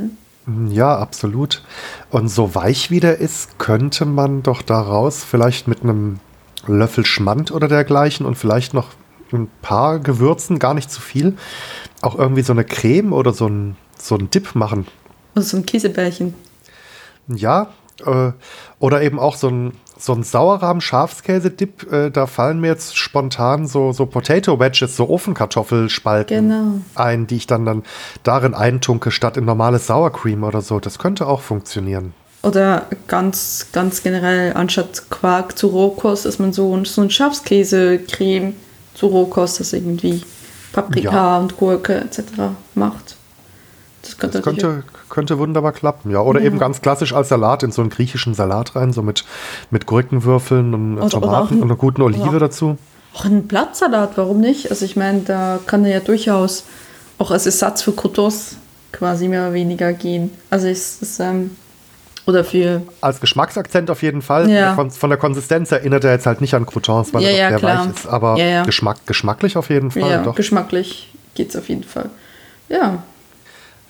Ne? 0.48 0.74
Ja, 0.74 0.98
absolut. 0.98 1.62
Und 2.10 2.30
so 2.30 2.56
weich 2.56 2.90
wie 2.90 3.00
der 3.00 3.20
ist, 3.20 3.60
könnte 3.60 4.06
man 4.06 4.44
doch 4.44 4.62
daraus 4.62 5.24
vielleicht 5.24 5.68
mit 5.68 5.84
einem 5.84 6.20
Löffel 6.68 7.06
Schmand 7.06 7.52
oder 7.52 7.68
dergleichen 7.68 8.26
und 8.26 8.36
vielleicht 8.36 8.74
noch 8.74 8.90
ein 9.32 9.50
paar 9.62 10.00
Gewürzen, 10.00 10.60
gar 10.60 10.74
nicht 10.74 10.92
zu 10.92 11.02
viel, 11.02 11.36
auch 12.02 12.18
irgendwie 12.18 12.42
so 12.42 12.54
eine 12.54 12.64
Creme 12.64 13.14
oder 13.14 13.34
so 13.34 13.48
ein, 13.48 13.76
so 13.98 14.16
ein 14.16 14.30
Dip 14.30 14.56
machen. 14.56 14.88
Also 15.36 15.50
so 15.50 15.58
ein 15.58 15.66
Käsebärchen. 15.66 16.34
Ja, 17.28 17.70
äh, 18.06 18.32
oder 18.80 19.02
eben 19.02 19.20
auch 19.20 19.36
so 19.36 19.50
ein, 19.50 19.74
so 19.98 20.14
ein 20.14 20.24
Sauerrahm-Schafskäse-Dip. 20.24 21.92
Äh, 21.92 22.12
da 22.12 22.28
fallen 22.28 22.62
mir 22.62 22.68
jetzt 22.68 22.98
spontan 22.98 23.68
so, 23.68 23.92
so 23.92 24.06
Potato 24.06 24.60
Wedges, 24.60 24.96
so 24.96 25.10
Ofenkartoffelspalten 25.10 26.50
genau. 26.50 26.82
ein, 26.96 27.28
die 27.28 27.38
ich 27.38 27.48
dann, 27.48 27.66
dann 27.66 27.84
darin 28.24 28.54
eintunke, 28.54 29.12
statt 29.12 29.38
in 29.38 29.46
normales 29.46 29.88
Sour 29.88 30.12
Cream 30.12 30.44
oder 30.44 30.62
so. 30.62 30.80
Das 30.80 31.00
könnte 31.00 31.28
auch 31.28 31.42
funktionieren. 31.42 32.14
Oder 32.44 32.86
ganz, 33.08 33.68
ganz 33.74 34.04
generell, 34.04 34.54
anstatt 34.54 35.10
Quark 35.10 35.58
zu 35.58 35.68
Rohkost, 35.68 36.26
dass 36.26 36.40
man 36.40 36.54
so, 36.54 36.84
so 36.86 37.02
ein 37.02 37.10
Schafskäse-Creme 37.10 38.54
zu 38.94 39.08
Rohkost 39.08 39.60
das 39.60 39.74
irgendwie 39.74 40.24
Paprika 40.72 41.12
ja. 41.12 41.38
und 41.40 41.58
Gurke 41.58 41.96
etc. 41.96 42.22
macht. 42.76 43.16
Das 44.02 44.18
könnte, 44.18 44.38
das 44.38 44.44
könnte, 44.44 44.84
könnte, 45.10 45.40
wunderbar 45.40 45.72
klappen, 45.72 46.12
ja. 46.12 46.22
Oder 46.22 46.40
ja. 46.40 46.46
eben 46.46 46.60
ganz 46.60 46.82
klassisch 46.82 47.14
als 47.14 47.30
Salat 47.30 47.64
in 47.64 47.72
so 47.72 47.82
einen 47.82 47.90
griechischen 47.90 48.34
Salat 48.34 48.76
rein, 48.76 48.94
so 48.94 49.02
mit, 49.02 49.26
mit 49.72 49.86
Gurkenwürfeln 49.86 50.74
und 50.74 50.98
oder, 50.98 51.10
Tomaten 51.10 51.56
oder 51.56 51.64
und 51.64 51.64
einer 51.64 51.76
guten 51.76 52.02
Olive 52.02 52.40
dazu. 52.40 52.78
Auch 53.14 53.26
ein 53.26 53.48
Blattsalat, 53.48 54.12
warum 54.16 54.40
nicht? 54.40 54.70
Also 54.70 54.86
ich 54.86 54.96
meine, 54.96 55.22
da 55.22 55.60
kann 55.66 55.84
er 55.84 55.92
ja 55.92 56.00
durchaus 56.00 56.66
auch 57.18 57.32
als 57.32 57.46
Ersatz 57.46 57.82
für 57.82 57.92
Croutons 57.92 58.58
quasi 58.92 59.28
mehr 59.28 59.42
oder 59.42 59.54
weniger 59.54 59.92
gehen. 59.94 60.32
Also 60.50 60.68
es 60.68 61.02
ist 61.02 61.20
ähm, 61.20 61.52
oder 62.28 62.44
für. 62.44 62.84
Als 63.02 63.20
Geschmacksakzent 63.20 63.90
auf 63.90 64.04
jeden 64.04 64.22
Fall. 64.22 64.50
Ja. 64.50 64.76
Von, 64.76 64.92
von, 64.92 65.10
der 65.10 65.18
Konsistenz 65.18 65.72
erinnert 65.72 66.04
er 66.04 66.12
jetzt 66.12 66.26
halt 66.26 66.42
nicht 66.42 66.54
an 66.54 66.66
Croutons, 66.66 67.14
weil 67.14 67.24
ja, 67.24 67.30
er 67.30 67.52
ja, 67.52 67.60
sehr 67.60 67.64
weich 67.64 67.90
ist. 67.90 68.08
Aber 68.08 68.38
ja, 68.38 68.64
Geschmack, 68.64 68.98
geschmacklich 69.08 69.58
auf 69.58 69.70
jeden 69.70 69.90
Fall. 69.92 70.10
Ja, 70.10 70.24
doch. 70.24 70.36
geschmacklich 70.36 71.12
geht 71.34 71.50
es 71.50 71.56
auf 71.56 71.70
jeden 71.70 71.84
Fall. 71.84 72.10
Ja. 72.70 73.02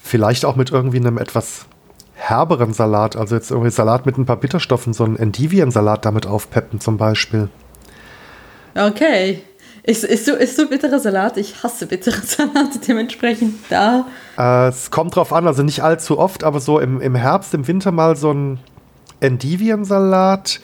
Vielleicht 0.03 0.46
auch 0.46 0.56
mit 0.56 0.72
irgendwie 0.72 0.98
einem 0.98 1.17
etwas 1.17 1.65
herberen 2.13 2.74
Salat. 2.74 3.15
Also 3.15 3.36
jetzt 3.36 3.51
irgendwie 3.51 3.72
Salat 3.72 4.06
mit 4.06 4.17
ein 4.17 4.25
paar 4.25 4.38
Bitterstoffen, 4.38 4.94
so 4.94 5.03
einen 5.03 5.17
Endiviensalat 5.17 6.06
damit 6.06 6.27
aufpeppen 6.27 6.79
zum 6.79 6.98
Beispiel. 6.98 7.50
Okay. 8.75 9.41
Ist, 9.88 10.03
ist, 10.03 10.25
so, 10.25 10.34
ist 10.34 10.58
so 10.58 10.67
bitterer 10.67 11.00
Salat? 11.00 11.38
Ich 11.38 11.63
hasse 11.63 11.88
bittere 11.88 12.20
Salate, 12.25 12.77
dementsprechend 12.86 13.56
da. 13.70 14.06
Äh, 14.38 14.67
es 14.67 14.91
kommt 14.91 15.15
drauf 15.15 15.32
an, 15.32 15.48
also 15.48 15.63
nicht 15.63 15.82
allzu 15.82 16.20
oft, 16.20 16.44
aber 16.44 16.60
so 16.60 16.82
im, 16.82 17.00
im 17.00 17.15
Herbst, 17.15 17.53
im 17.53 17.65
Winter 17.70 17.94
mal 17.94 18.17
so 18.17 18.34
ein 18.34 18.60
Endiviensalat. 19.22 20.60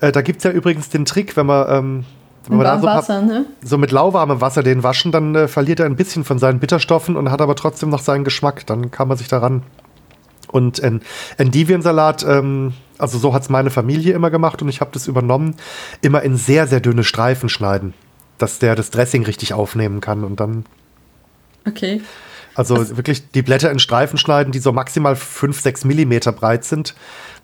Äh, 0.00 0.12
da 0.12 0.20
gibt 0.20 0.38
es 0.38 0.44
ja 0.44 0.50
übrigens 0.50 0.90
den 0.90 1.06
Trick, 1.06 1.38
wenn 1.38 1.46
man, 1.46 1.66
ähm, 1.70 2.04
wenn 2.48 2.58
man 2.58 2.66
da 2.66 2.78
so, 2.78 2.86
Wasser, 2.86 3.22
ne? 3.22 3.46
so 3.64 3.78
mit 3.78 3.92
lauwarmem 3.92 4.42
Wasser 4.42 4.62
den 4.62 4.82
waschen, 4.82 5.10
dann 5.10 5.34
äh, 5.34 5.48
verliert 5.48 5.80
er 5.80 5.86
ein 5.86 5.96
bisschen 5.96 6.24
von 6.24 6.38
seinen 6.38 6.60
Bitterstoffen 6.60 7.16
und 7.16 7.30
hat 7.30 7.40
aber 7.40 7.54
trotzdem 7.54 7.88
noch 7.88 8.00
seinen 8.00 8.24
Geschmack. 8.24 8.66
Dann 8.66 8.90
kann 8.90 9.08
man 9.08 9.16
sich 9.16 9.28
daran. 9.28 9.62
Und 10.52 10.84
ein 10.84 11.00
Endiviensalat, 11.38 12.26
ähm, 12.28 12.74
also 12.98 13.16
so 13.16 13.32
hat 13.32 13.40
es 13.40 13.48
meine 13.48 13.70
Familie 13.70 14.12
immer 14.12 14.30
gemacht 14.30 14.60
und 14.60 14.68
ich 14.68 14.82
habe 14.82 14.90
das 14.92 15.08
übernommen, 15.08 15.56
immer 16.02 16.20
in 16.20 16.36
sehr, 16.36 16.66
sehr 16.66 16.80
dünne 16.80 17.04
Streifen 17.04 17.48
schneiden 17.48 17.94
dass 18.38 18.58
der 18.58 18.74
das 18.74 18.90
Dressing 18.90 19.24
richtig 19.24 19.54
aufnehmen 19.54 20.00
kann 20.00 20.24
und 20.24 20.40
dann. 20.40 20.64
Okay. 21.66 22.00
Also, 22.54 22.76
also 22.76 22.96
wirklich 22.96 23.30
die 23.30 23.42
Blätter 23.42 23.70
in 23.70 23.78
Streifen 23.78 24.18
schneiden, 24.18 24.52
die 24.52 24.58
so 24.58 24.72
maximal 24.72 25.14
5, 25.14 25.60
6 25.60 25.84
Millimeter 25.84 26.32
breit 26.32 26.64
sind. 26.64 26.94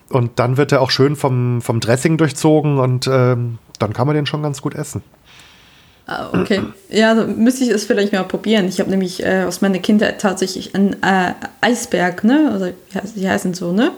Und 0.09 0.39
dann 0.39 0.57
wird 0.57 0.73
er 0.73 0.81
auch 0.81 0.91
schön 0.91 1.17
vom, 1.17 1.63
vom 1.63 1.81
Dressing 1.81 2.19
durchzogen 2.19 2.79
und 2.79 3.07
ähm, 3.07 3.59
dann 3.79 3.93
kann 3.93 4.07
man 4.07 4.15
den 4.15 4.27
schon 4.27 4.43
ganz 4.43 4.61
gut 4.61 4.75
essen. 4.75 5.03
Ah, 6.07 6.29
okay. 6.33 6.63
Ja, 6.89 7.11
also 7.11 7.27
müsste 7.27 7.65
ich 7.65 7.71
es 7.71 7.85
vielleicht 7.85 8.13
mal 8.13 8.25
probieren. 8.25 8.67
Ich 8.67 8.81
habe 8.81 8.91
nämlich 8.91 9.25
äh, 9.25 9.45
aus 9.45 9.61
meiner 9.61 9.79
Kindheit 9.79 10.21
tatsächlich 10.21 10.75
einen 10.75 10.95
äh, 11.03 11.33
Eisberg, 11.61 12.25
ne? 12.25 12.51
Also 12.53 12.73
die 13.15 13.29
heißen 13.29 13.55
so, 13.55 13.73
ne? 13.73 13.93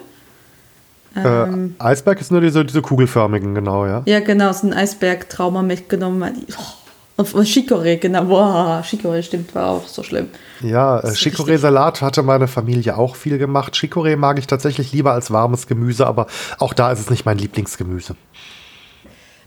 Ähm, 1.16 1.76
äh, 1.78 1.82
Eisberg 1.82 2.20
ist 2.20 2.30
nur 2.30 2.40
diese, 2.40 2.64
diese 2.64 2.82
kugelförmigen, 2.82 3.54
genau, 3.54 3.86
ja. 3.86 4.02
Ja, 4.04 4.20
genau, 4.20 4.52
so 4.52 4.66
ein 4.66 4.74
Eisberg-Trauma 4.74 5.62
mitgenommen. 5.62 6.20
Weil 6.20 6.34
die, 6.34 6.46
oh, 6.52 6.83
und 7.16 7.46
Chicorée, 7.46 7.96
genau. 7.96 8.24
Boah, 8.24 8.82
Chicorée 8.84 9.22
stimmt, 9.22 9.54
war 9.54 9.70
auch 9.70 9.86
so 9.86 10.02
schlimm. 10.02 10.28
Ja, 10.60 10.98
äh, 11.00 11.14
Chicorée-Salat 11.14 12.00
hatte 12.00 12.22
meine 12.22 12.48
Familie 12.48 12.96
auch 12.96 13.14
viel 13.14 13.38
gemacht. 13.38 13.74
Chicorée 13.74 14.16
mag 14.16 14.38
ich 14.38 14.46
tatsächlich 14.46 14.92
lieber 14.92 15.12
als 15.12 15.30
warmes 15.30 15.66
Gemüse, 15.66 16.06
aber 16.06 16.26
auch 16.58 16.74
da 16.74 16.90
ist 16.90 17.00
es 17.00 17.10
nicht 17.10 17.24
mein 17.24 17.38
Lieblingsgemüse. 17.38 18.16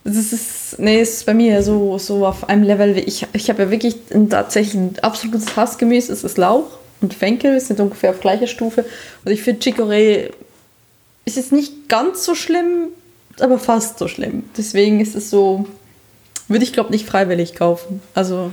Das 0.05 0.31
ist, 0.31 0.79
nee, 0.79 1.01
es 1.01 1.15
ist 1.15 1.25
bei 1.25 1.33
mir 1.33 1.61
so, 1.61 1.97
so 1.97 2.25
auf 2.25 2.47
einem 2.47 2.63
Level 2.63 2.95
wie 2.95 3.01
ich. 3.01 3.27
Ich 3.33 3.49
habe 3.49 3.63
ja 3.63 3.71
wirklich 3.71 3.97
ein, 4.13 4.29
tatsächlich 4.29 4.75
ein 4.75 4.95
absolutes 5.01 5.57
Hassgemüse. 5.57 6.13
Es 6.13 6.23
ist 6.23 6.37
Lauch 6.37 6.69
und 7.01 7.13
Fenkel, 7.13 7.59
sind 7.59 7.81
ungefähr 7.81 8.11
auf 8.11 8.21
gleicher 8.21 8.47
Stufe. 8.47 8.85
Und 9.25 9.31
ich 9.31 9.43
finde 9.43 9.61
Chicorée 9.61 10.31
ist 11.25 11.35
jetzt 11.35 11.51
nicht 11.51 11.89
ganz 11.89 12.23
so 12.23 12.35
schlimm, 12.35 12.87
aber 13.41 13.59
fast 13.59 13.99
so 13.99 14.07
schlimm. 14.07 14.45
Deswegen 14.55 15.01
ist 15.01 15.13
es 15.13 15.29
so, 15.29 15.67
würde 16.47 16.63
ich 16.63 16.73
glaube 16.73 16.91
nicht 16.91 17.07
freiwillig 17.07 17.55
kaufen. 17.55 18.01
Also 18.13 18.51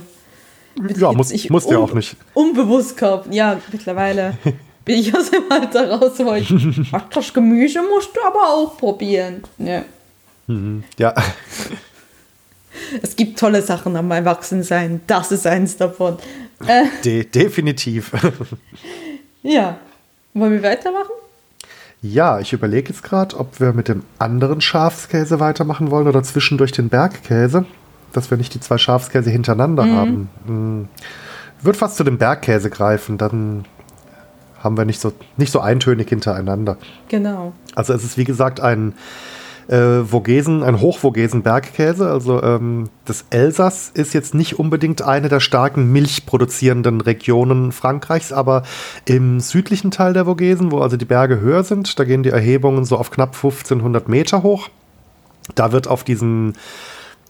ja, 0.97 1.11
muss, 1.13 1.31
ich 1.31 1.49
muss 1.49 1.69
ja 1.69 1.77
auch 1.77 1.93
nicht. 1.93 2.15
Unbewusst 2.33 2.97
kaufen. 2.97 3.31
Ja, 3.31 3.59
mittlerweile 3.71 4.37
bin 4.85 4.99
ich 4.99 5.15
aus 5.15 5.31
dem 5.31 5.43
Alter 5.49 5.89
raus, 5.89 6.13
wo 6.17 6.33
ich 6.33 6.53
ach, 6.91 7.09
das 7.09 7.33
Gemüse 7.33 7.81
musst 7.81 8.15
du 8.15 8.21
aber 8.25 8.49
auch 8.49 8.77
probieren. 8.77 9.43
Ja. 9.57 9.83
Mhm, 10.47 10.83
ja. 10.97 11.13
Es 13.01 13.15
gibt 13.15 13.39
tolle 13.39 13.61
Sachen 13.61 13.95
am 13.95 14.11
Erwachsensein. 14.11 14.99
Das 15.07 15.31
ist 15.31 15.47
eins 15.47 15.77
davon. 15.77 16.17
Äh, 16.67 16.83
De 17.05 17.23
definitiv. 17.23 18.11
ja. 19.43 19.77
Wollen 20.33 20.51
wir 20.51 20.63
weitermachen? 20.63 21.11
Ja, 22.01 22.39
ich 22.39 22.53
überlege 22.53 22.89
jetzt 22.89 23.01
gerade, 23.01 23.37
ob 23.37 23.59
wir 23.59 23.71
mit 23.71 23.87
dem 23.87 24.03
anderen 24.19 24.59
Schafskäse 24.61 25.39
weitermachen 25.39 25.89
wollen 25.89 26.07
oder 26.07 26.21
zwischendurch 26.21 26.73
den 26.73 26.89
Bergkäse, 26.89 27.65
dass 28.15 28.31
wir 28.31 28.37
nicht 28.37 28.53
die 28.53 28.59
zwei 28.59 28.77
Schafskäse 28.77 29.29
hintereinander 29.29 29.83
mhm. 29.83 29.95
haben. 29.95 30.29
Hm. 30.45 30.87
Wird 31.61 31.77
fast 31.77 31.97
zu 31.97 32.03
dem 32.03 32.17
Bergkäse 32.17 32.69
greifen, 32.69 33.17
dann 33.17 33.65
haben 34.61 34.77
wir 34.77 34.85
nicht 34.85 34.99
so, 34.99 35.13
nicht 35.37 35.51
so 35.51 35.59
eintönig 35.59 36.09
hintereinander. 36.09 36.77
Genau. 37.07 37.53
Also 37.75 37.93
es 37.93 38.03
ist 38.03 38.17
wie 38.17 38.23
gesagt 38.23 38.59
ein 38.59 38.93
äh, 39.67 40.03
Vogesen, 40.03 40.63
ein 40.63 40.79
Hochvogesen 40.79 41.43
Bergkäse. 41.43 42.09
Also 42.09 42.41
ähm, 42.41 42.89
das 43.05 43.25
Elsass 43.29 43.89
ist 43.93 44.13
jetzt 44.13 44.33
nicht 44.33 44.59
unbedingt 44.59 45.01
eine 45.01 45.29
der 45.29 45.39
starken 45.39 45.91
milchproduzierenden 45.91 47.01
Regionen 47.01 47.71
Frankreichs, 47.71 48.31
aber 48.31 48.63
im 49.05 49.39
südlichen 49.39 49.91
Teil 49.91 50.13
der 50.13 50.25
Vogesen, 50.25 50.71
wo 50.71 50.79
also 50.79 50.97
die 50.97 51.05
Berge 51.05 51.39
höher 51.39 51.63
sind, 51.63 51.97
da 51.99 52.03
gehen 52.03 52.23
die 52.23 52.29
Erhebungen 52.29 52.85
so 52.85 52.97
auf 52.97 53.11
knapp 53.11 53.35
1500 53.35 54.07
Meter 54.09 54.43
hoch. 54.43 54.69
Da 55.53 55.71
wird 55.71 55.87
auf 55.87 56.03
diesen 56.03 56.53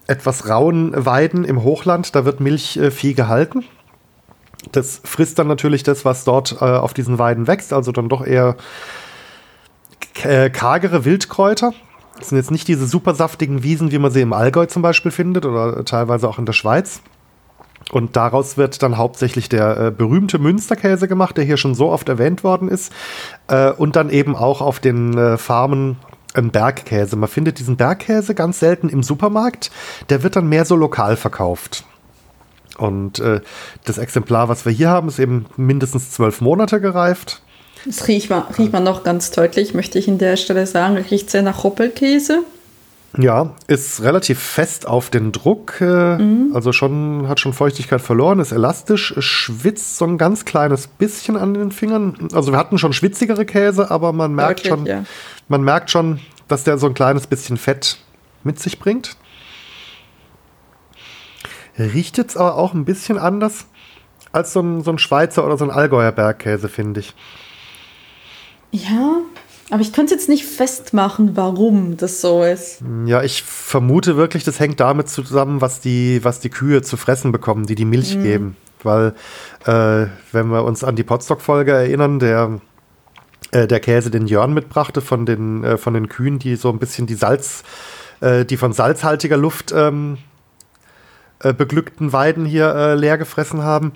etwas 0.06 0.48
rauen 0.48 0.92
Weiden 0.94 1.44
im 1.44 1.62
Hochland, 1.62 2.14
da 2.14 2.24
wird 2.24 2.40
Milchvieh 2.40 3.14
gehalten. 3.14 3.64
Das 4.72 5.00
frisst 5.04 5.38
dann 5.38 5.48
natürlich 5.48 5.82
das, 5.82 6.04
was 6.04 6.24
dort 6.24 6.56
äh, 6.60 6.64
auf 6.64 6.94
diesen 6.94 7.18
Weiden 7.18 7.46
wächst, 7.46 7.72
also 7.72 7.92
dann 7.92 8.08
doch 8.08 8.24
eher 8.24 8.56
äh, 10.22 10.50
kargere 10.50 11.04
Wildkräuter. 11.04 11.72
Das 12.18 12.30
sind 12.30 12.38
jetzt 12.38 12.50
nicht 12.50 12.66
diese 12.66 12.86
super 12.86 13.14
saftigen 13.14 13.62
Wiesen, 13.62 13.90
wie 13.90 13.98
man 13.98 14.10
sie 14.10 14.22
im 14.22 14.32
Allgäu 14.32 14.66
zum 14.66 14.82
Beispiel 14.82 15.10
findet 15.10 15.44
oder 15.44 15.84
teilweise 15.84 16.28
auch 16.28 16.38
in 16.38 16.46
der 16.46 16.54
Schweiz. 16.54 17.02
Und 17.92 18.16
daraus 18.16 18.56
wird 18.56 18.82
dann 18.82 18.96
hauptsächlich 18.96 19.48
der 19.48 19.76
äh, 19.76 19.90
berühmte 19.90 20.38
Münsterkäse 20.38 21.06
gemacht, 21.06 21.36
der 21.36 21.44
hier 21.44 21.56
schon 21.56 21.74
so 21.74 21.90
oft 21.90 22.08
erwähnt 22.08 22.42
worden 22.42 22.68
ist. 22.68 22.92
Äh, 23.48 23.70
und 23.70 23.94
dann 23.94 24.10
eben 24.10 24.34
auch 24.34 24.60
auf 24.60 24.80
den 24.80 25.16
äh, 25.16 25.36
Farmen 25.36 25.96
ein 26.36 26.50
Bergkäse. 26.50 27.16
Man 27.16 27.28
findet 27.28 27.58
diesen 27.58 27.76
Bergkäse 27.76 28.34
ganz 28.34 28.60
selten 28.60 28.88
im 28.88 29.02
Supermarkt. 29.02 29.70
Der 30.10 30.22
wird 30.22 30.36
dann 30.36 30.48
mehr 30.48 30.64
so 30.64 30.76
lokal 30.76 31.16
verkauft. 31.16 31.84
Und 32.78 33.20
äh, 33.20 33.40
das 33.84 33.98
Exemplar, 33.98 34.48
was 34.48 34.64
wir 34.64 34.72
hier 34.72 34.90
haben, 34.90 35.08
ist 35.08 35.18
eben 35.18 35.46
mindestens 35.56 36.10
zwölf 36.10 36.40
Monate 36.40 36.80
gereift. 36.80 37.42
Das 37.84 38.08
riecht 38.08 38.30
man, 38.30 38.42
riecht 38.58 38.72
man 38.72 38.84
noch 38.84 39.04
ganz 39.04 39.30
deutlich, 39.30 39.72
möchte 39.72 39.98
ich 39.98 40.08
in 40.08 40.18
der 40.18 40.36
Stelle 40.36 40.66
sagen. 40.66 40.96
Riecht 40.96 41.30
sehr 41.30 41.42
nach 41.42 41.62
Hoppelkäse. 41.62 42.42
Ja, 43.18 43.54
ist 43.66 44.02
relativ 44.02 44.38
fest 44.38 44.86
auf 44.86 45.08
den 45.08 45.32
Druck, 45.32 45.80
äh, 45.80 46.18
mhm. 46.18 46.50
also 46.54 46.72
schon 46.72 47.28
hat 47.28 47.40
schon 47.40 47.54
Feuchtigkeit 47.54 48.02
verloren, 48.02 48.40
ist 48.40 48.52
elastisch, 48.52 49.14
schwitzt 49.18 49.96
so 49.96 50.04
ein 50.04 50.18
ganz 50.18 50.44
kleines 50.44 50.86
bisschen 50.86 51.36
an 51.36 51.54
den 51.54 51.72
Fingern. 51.72 52.28
Also 52.34 52.52
wir 52.52 52.58
hatten 52.58 52.76
schon 52.76 52.92
schwitzigere 52.92 53.46
Käse, 53.46 53.90
aber 53.90 54.12
man 54.12 54.34
merkt 54.34 54.60
Deutlich, 54.60 54.68
schon, 54.68 54.86
ja. 54.86 55.04
man 55.48 55.62
merkt 55.62 55.90
schon, 55.90 56.20
dass 56.48 56.64
der 56.64 56.76
so 56.76 56.86
ein 56.86 56.94
kleines 56.94 57.26
bisschen 57.26 57.56
Fett 57.56 57.98
mit 58.44 58.60
sich 58.60 58.78
bringt. 58.78 59.16
Riecht 61.78 62.18
jetzt 62.18 62.36
aber 62.36 62.56
auch 62.56 62.74
ein 62.74 62.84
bisschen 62.84 63.18
anders 63.18 63.66
als 64.32 64.52
so 64.52 64.60
ein, 64.60 64.82
so 64.82 64.90
ein 64.90 64.98
Schweizer 64.98 65.44
oder 65.44 65.56
so 65.56 65.64
ein 65.64 65.70
Allgäuer 65.70 66.12
Bergkäse, 66.12 66.68
finde 66.68 67.00
ich. 67.00 67.14
Ja, 68.70 69.20
aber 69.70 69.80
ich 69.80 69.92
könnte 69.92 70.14
jetzt 70.14 70.28
nicht 70.28 70.44
festmachen, 70.44 71.36
warum 71.36 71.96
das 71.96 72.20
so 72.20 72.44
ist. 72.44 72.82
Ja, 73.06 73.22
ich 73.22 73.42
vermute 73.42 74.16
wirklich, 74.16 74.44
das 74.44 74.60
hängt 74.60 74.78
damit 74.78 75.08
zusammen, 75.08 75.60
was 75.60 75.80
die, 75.80 76.20
was 76.22 76.38
die 76.38 76.50
Kühe 76.50 76.82
zu 76.82 76.96
fressen 76.96 77.32
bekommen, 77.32 77.66
die 77.66 77.74
die 77.74 77.84
Milch 77.84 78.16
mhm. 78.16 78.22
geben. 78.22 78.56
Weil, 78.82 79.14
äh, 79.64 80.06
wenn 80.30 80.48
wir 80.48 80.64
uns 80.64 80.84
an 80.84 80.94
die 80.94 81.02
Potstock-Folge 81.02 81.72
erinnern, 81.72 82.20
der, 82.20 82.60
äh, 83.50 83.66
der 83.66 83.80
Käse, 83.80 84.10
den 84.10 84.28
Jörn 84.28 84.54
mitbrachte 84.54 85.00
von 85.00 85.26
den, 85.26 85.64
äh, 85.64 85.76
von 85.78 85.94
den 85.94 86.08
Kühen, 86.08 86.38
die 86.38 86.54
so 86.54 86.70
ein 86.70 86.78
bisschen 86.78 87.06
die 87.08 87.14
Salz, 87.14 87.64
äh, 88.20 88.44
die 88.44 88.56
von 88.56 88.72
salzhaltiger 88.72 89.36
Luft 89.36 89.72
ähm, 89.74 90.18
äh, 91.40 91.52
beglückten 91.52 92.12
Weiden 92.12 92.46
hier 92.46 92.72
äh, 92.74 92.94
leer 92.94 93.18
gefressen 93.18 93.62
haben, 93.62 93.92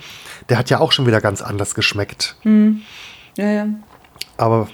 der 0.49 0.59
hat 0.59 0.69
ja 0.69 0.81
auch 0.81 0.91
schon 0.91 1.07
wieder 1.07 1.21
ganz 1.21 1.43
anders 1.43 1.77
geschmeckt. 1.77 2.37
Mhm. 2.43 2.83
Ja, 3.37 3.51
ja. 3.51 3.67
Aber 4.37 4.69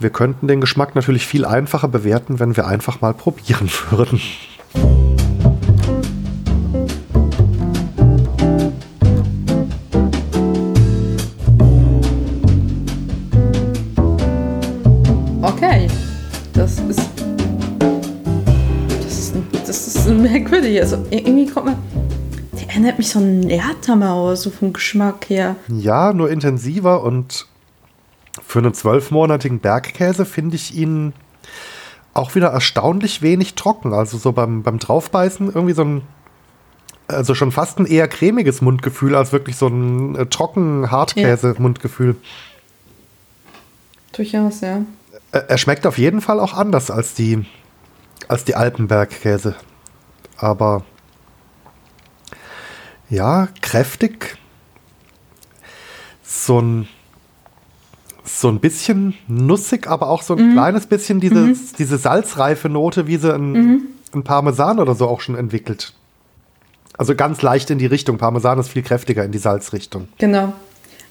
wir 0.00 0.10
könnten 0.10 0.46
den 0.46 0.60
Geschmack 0.60 0.94
natürlich 0.94 1.26
viel 1.26 1.44
einfacher 1.44 1.88
bewerten, 1.88 2.38
wenn 2.38 2.56
wir 2.56 2.66
einfach 2.66 3.00
mal 3.00 3.14
probieren 3.14 3.68
würden. 3.90 4.20
Okay, 15.42 15.88
das 16.54 16.78
ist 16.80 17.00
das 19.02 19.18
ist, 19.18 19.34
das 19.66 19.86
ist 19.86 20.08
merkwürdig. 20.08 20.80
Also 20.80 21.04
irgendwie 21.10 21.46
kommt 21.46 21.66
man 21.66 21.76
erinnert 22.68 22.98
mich 22.98 23.08
so 23.08 23.18
an 23.18 23.48
Erdhammer 23.48 24.36
so 24.36 24.50
vom 24.50 24.72
Geschmack 24.72 25.28
her. 25.30 25.56
Ja, 25.68 26.12
nur 26.12 26.30
intensiver 26.30 27.02
und 27.02 27.46
für 28.48 28.60
einen 28.60 28.72
zwölfmonatigen 28.72 29.60
Bergkäse 29.60 30.24
finde 30.24 30.56
ich 30.56 30.74
ihn 30.74 31.12
auch 32.14 32.34
wieder 32.34 32.48
erstaunlich 32.48 33.20
wenig 33.20 33.56
trocken. 33.56 33.92
Also 33.92 34.16
so 34.16 34.32
beim, 34.32 34.62
beim 34.62 34.78
Draufbeißen 34.78 35.48
irgendwie 35.48 35.74
so 35.74 35.84
ein, 35.84 36.02
also 37.08 37.34
schon 37.34 37.52
fast 37.52 37.78
ein 37.78 37.84
eher 37.84 38.08
cremiges 38.08 38.62
Mundgefühl 38.62 39.14
als 39.16 39.32
wirklich 39.32 39.56
so 39.56 39.66
ein 39.66 40.16
äh, 40.16 40.24
trocken 40.24 40.90
Hartkäse-Mundgefühl. 40.90 42.16
Ja. 42.22 42.28
Durchaus, 44.12 44.62
ja. 44.62 44.80
Er 45.30 45.58
schmeckt 45.58 45.86
auf 45.86 45.98
jeden 45.98 46.22
Fall 46.22 46.40
auch 46.40 46.54
anders 46.54 46.90
als 46.90 47.12
die, 47.12 47.44
als 48.28 48.46
die 48.46 48.54
Alpenbergkäse. 48.54 49.56
Aber 50.38 50.84
ja, 53.10 53.48
kräftig. 53.60 54.38
So 56.22 56.62
ein, 56.62 56.88
so 58.28 58.48
ein 58.48 58.60
bisschen 58.60 59.14
nussig, 59.26 59.86
aber 59.86 60.08
auch 60.08 60.22
so 60.22 60.36
ein 60.36 60.50
mhm. 60.50 60.52
kleines 60.52 60.86
bisschen 60.86 61.20
diese, 61.20 61.34
mhm. 61.34 61.58
diese 61.78 61.98
salzreife 61.98 62.68
Note, 62.68 63.06
wie 63.06 63.16
sie 63.16 63.34
ein, 63.34 63.52
mhm. 63.52 63.82
ein 64.14 64.22
Parmesan 64.22 64.78
oder 64.78 64.94
so 64.94 65.06
auch 65.06 65.20
schon 65.20 65.34
entwickelt. 65.34 65.94
Also 66.96 67.14
ganz 67.14 67.42
leicht 67.42 67.70
in 67.70 67.78
die 67.78 67.86
Richtung. 67.86 68.18
Parmesan 68.18 68.58
ist 68.58 68.68
viel 68.68 68.82
kräftiger 68.82 69.24
in 69.24 69.32
die 69.32 69.38
Salzrichtung. 69.38 70.08
Genau. 70.18 70.52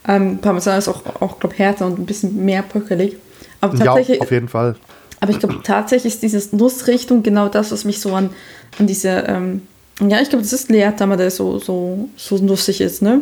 Ähm, 0.08 0.40
Parmesan 0.40 0.78
ist 0.78 0.88
auch, 0.88 1.04
auch 1.22 1.40
glaube 1.40 1.56
härter 1.56 1.86
und 1.86 2.00
ein 2.00 2.06
bisschen 2.06 2.46
mehr 2.46 2.62
bröckelig. 2.62 3.18
Aber 3.62 3.78
tatsächlich, 3.78 4.18
ja, 4.18 4.24
auf 4.24 4.32
jeden 4.32 4.50
Fall. 4.50 4.76
Aber 5.20 5.32
ich 5.32 5.40
glaube, 5.40 5.62
tatsächlich 5.64 6.14
ist 6.14 6.24
diese 6.24 6.56
Nussrichtung 6.56 7.24
genau 7.24 7.50
das, 7.50 7.72
was 7.72 7.86
mich 7.86 8.00
so 8.00 8.14
an, 8.14 8.30
an 8.78 8.86
diese, 8.86 9.10
ähm, 9.10 9.62
ja, 10.00 10.22
ich 10.22 10.30
glaube, 10.30 10.44
das 10.44 10.54
ist 10.54 10.70
Leertammer, 10.70 11.18
der 11.18 11.32
so, 11.32 11.58
so, 11.58 12.10
so 12.16 12.38
nussig 12.38 12.82
ist, 12.82 13.02
ne? 13.02 13.22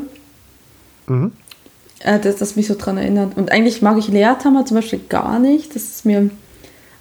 Mhm. 1.07 1.31
Äh, 1.99 2.19
das, 2.19 2.37
das 2.37 2.55
mich 2.55 2.67
so 2.67 2.75
dran 2.75 2.97
erinnert. 2.97 3.37
Und 3.37 3.51
eigentlich 3.51 3.81
mag 3.81 3.97
ich 3.97 4.07
Leertammer 4.07 4.65
zum 4.65 4.75
Beispiel 4.75 4.99
gar 5.09 5.39
nicht. 5.39 5.75
Das 5.75 5.83
ist 5.83 6.05
mir, 6.05 6.29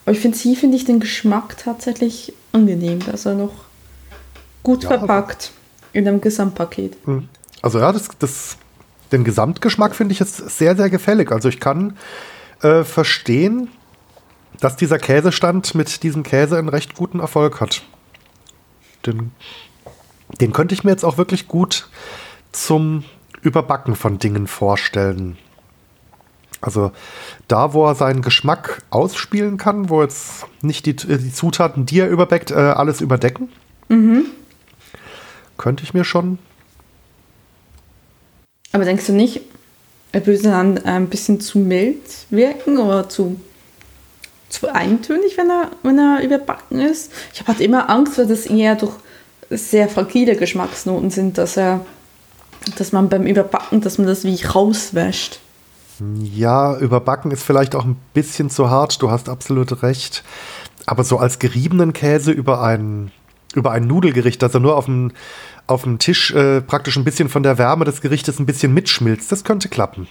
aber 0.05 0.13
ich 0.13 0.21
finde, 0.21 0.37
sie 0.37 0.57
finde 0.57 0.77
ich 0.77 0.85
den 0.85 1.01
Geschmack 1.01 1.57
tatsächlich 1.59 2.33
angenehm. 2.53 3.01
dass 3.01 3.27
er 3.27 3.35
noch 3.35 3.53
gut 4.63 4.85
ja, 4.85 4.91
verpackt 4.91 5.53
in 5.93 6.09
einem 6.09 6.21
Gesamtpaket. 6.21 7.07
Mhm. 7.07 7.29
Also 7.63 7.79
ja, 7.79 7.93
das, 7.93 8.09
das, 8.19 8.57
den 9.13 9.25
Gesamtgeschmack 9.25 9.95
finde 9.95 10.13
ich 10.13 10.19
jetzt 10.19 10.37
sehr, 10.51 10.77
sehr 10.77 10.91
gefällig. 10.91 11.33
Also 11.33 11.49
ich 11.49 11.61
kann 11.61 11.97
äh, 12.63 12.85
verstehen, 12.85 13.69
dass 14.61 14.77
dieser 14.77 14.99
Käsestand 14.99 15.75
mit 15.75 16.03
diesem 16.03 16.23
Käse 16.23 16.59
einen 16.59 16.69
recht 16.69 16.95
guten 16.95 17.21
Erfolg 17.21 17.61
hat. 17.61 17.83
Den, 19.07 19.33
den 20.41 20.53
könnte 20.53 20.75
ich 20.75 20.85
mir 20.85 20.91
jetzt 20.91 21.05
auch 21.05 21.19
wirklich 21.19 21.49
gut 21.49 21.89
zum 22.53 23.05
Überbacken 23.45 23.95
von 23.95 24.19
Dingen 24.19 24.47
vorstellen. 24.47 25.37
Also 26.61 26.93
da, 27.47 27.75
wo 27.75 27.87
er 27.87 27.95
seinen 27.95 28.23
Geschmack 28.23 28.83
ausspielen 28.91 29.59
kann, 29.59 29.91
wo 29.91 30.03
jetzt 30.03 30.47
nicht 30.63 30.87
die, 30.87 30.97
die 30.97 31.33
Zutaten, 31.33 31.85
die 31.85 32.01
er 32.01 32.09
überbackt, 32.09 32.51
äh, 32.51 32.55
alles 32.55 33.03
überdecken, 33.03 33.51
mhm. 33.89 34.25
könnte 35.59 35.85
ich 35.85 35.93
mir 35.93 36.05
schon. 36.05 36.39
Aber 38.73 38.85
denkst 38.85 39.07
du 39.07 39.13
nicht, 39.13 39.43
er 40.13 40.27
würde 40.27 40.43
dann 40.43 40.79
ein 40.85 41.09
bisschen 41.09 41.41
zu 41.41 41.59
mild 41.59 42.03
wirken 42.31 42.79
oder 42.79 43.09
zu, 43.09 43.39
zu 44.49 44.73
eintönig, 44.73 45.37
wenn 45.37 45.51
er, 45.51 45.71
wenn 45.83 45.99
er 45.99 46.23
überbacken 46.25 46.81
ist. 46.81 47.13
Ich 47.33 47.41
habe 47.41 47.49
halt 47.49 47.61
immer 47.61 47.91
Angst, 47.91 48.17
weil 48.17 48.27
das 48.27 48.47
eher 48.47 48.77
durch 48.77 48.95
sehr 49.51 49.89
fragile 49.89 50.37
Geschmacksnoten 50.37 51.11
sind, 51.11 51.37
dass 51.37 51.57
er, 51.57 51.85
dass 52.79 52.93
man 52.93 53.09
beim 53.09 53.27
Überbacken, 53.27 53.81
dass 53.81 53.99
man 53.99 54.07
das 54.07 54.25
wie 54.25 54.43
rauswäscht. 54.43 55.41
Ja, 56.23 56.77
überbacken 56.79 57.31
ist 57.31 57.45
vielleicht 57.45 57.75
auch 57.75 57.85
ein 57.85 57.97
bisschen 58.15 58.51
zu 58.51 58.69
hart, 58.69 59.01
du 59.01 59.11
hast 59.11 59.29
absolut 59.29 59.83
recht. 59.83 60.25
Aber 60.87 61.05
so 61.05 61.19
als 61.19 61.39
geriebenen 61.39 61.93
Käse 61.93 62.33
über 62.33 62.63
ein, 62.63 63.13
über 63.55 63.71
ein 63.71 63.87
Nudelgericht, 63.87 64.43
dass 64.43 64.55
er 64.55 64.61
nur 64.61 64.77
auf 64.77 64.87
dem 64.87 65.13
auf 65.67 65.83
dem 65.83 65.99
Tisch 65.99 66.31
äh, 66.33 66.61
praktisch 66.61 66.97
ein 66.97 67.05
bisschen 67.05 67.29
von 67.29 67.43
der 67.43 67.59
Wärme 67.59 67.85
des 67.85 68.01
Gerichtes 68.01 68.39
ein 68.39 68.47
bisschen 68.47 68.75
mitschmilzt. 68.75 69.33
Das 69.33 69.45
könnte 69.45 69.69
klappen. 69.69 70.09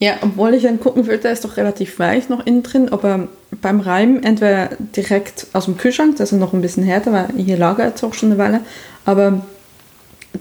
Ja, 0.00 0.14
obwohl 0.22 0.54
ich 0.54 0.62
dann 0.62 0.80
gucken 0.80 1.06
würde, 1.06 1.18
der 1.18 1.32
ist 1.32 1.44
doch 1.44 1.58
relativ 1.58 1.98
weich 1.98 2.28
noch 2.30 2.44
innen 2.46 2.62
drin, 2.62 2.88
aber 2.90 3.28
beim 3.60 3.80
Reiben 3.80 4.22
entweder 4.22 4.70
direkt 4.96 5.48
aus 5.52 5.66
dem 5.66 5.76
Kühlschrank, 5.76 6.16
das 6.16 6.32
ist 6.32 6.38
noch 6.38 6.54
ein 6.54 6.62
bisschen 6.62 6.84
härter, 6.84 7.12
weil 7.12 7.28
hier 7.36 7.58
lagert 7.58 7.96
es 7.96 8.04
auch 8.04 8.14
schon 8.14 8.30
eine 8.30 8.38
Weile, 8.38 8.60
aber 9.04 9.44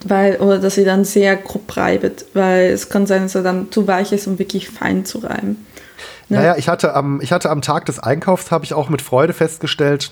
weil, 0.06 0.38
oder 0.38 0.60
dass 0.60 0.75
sie 0.75 0.86
dann 0.86 1.04
sehr 1.04 1.36
grob 1.36 1.75
reibet, 1.75 2.25
weil 2.34 2.71
es 2.71 2.89
kann 2.89 3.08
sein, 3.08 3.23
dass 3.23 3.36
er 3.36 3.43
dann 3.43 3.71
zu 3.71 3.88
weich 3.88 4.12
ist, 4.12 4.28
um 4.28 4.39
wirklich 4.39 4.69
fein 4.69 5.06
zu 5.06 5.19
reiben. 5.19 5.65
Ne? 6.30 6.38
Naja, 6.38 6.56
ich 6.58 6.69
hatte, 6.69 6.93
am, 6.93 7.21
ich 7.21 7.32
hatte 7.32 7.49
am 7.49 7.62
Tag 7.62 7.86
des 7.86 7.99
Einkaufs, 7.99 8.52
habe 8.52 8.65
ich 8.65 8.73
auch 8.73 8.89
mit 8.89 9.02
Freude 9.02 9.34
festgestellt, 9.34 10.12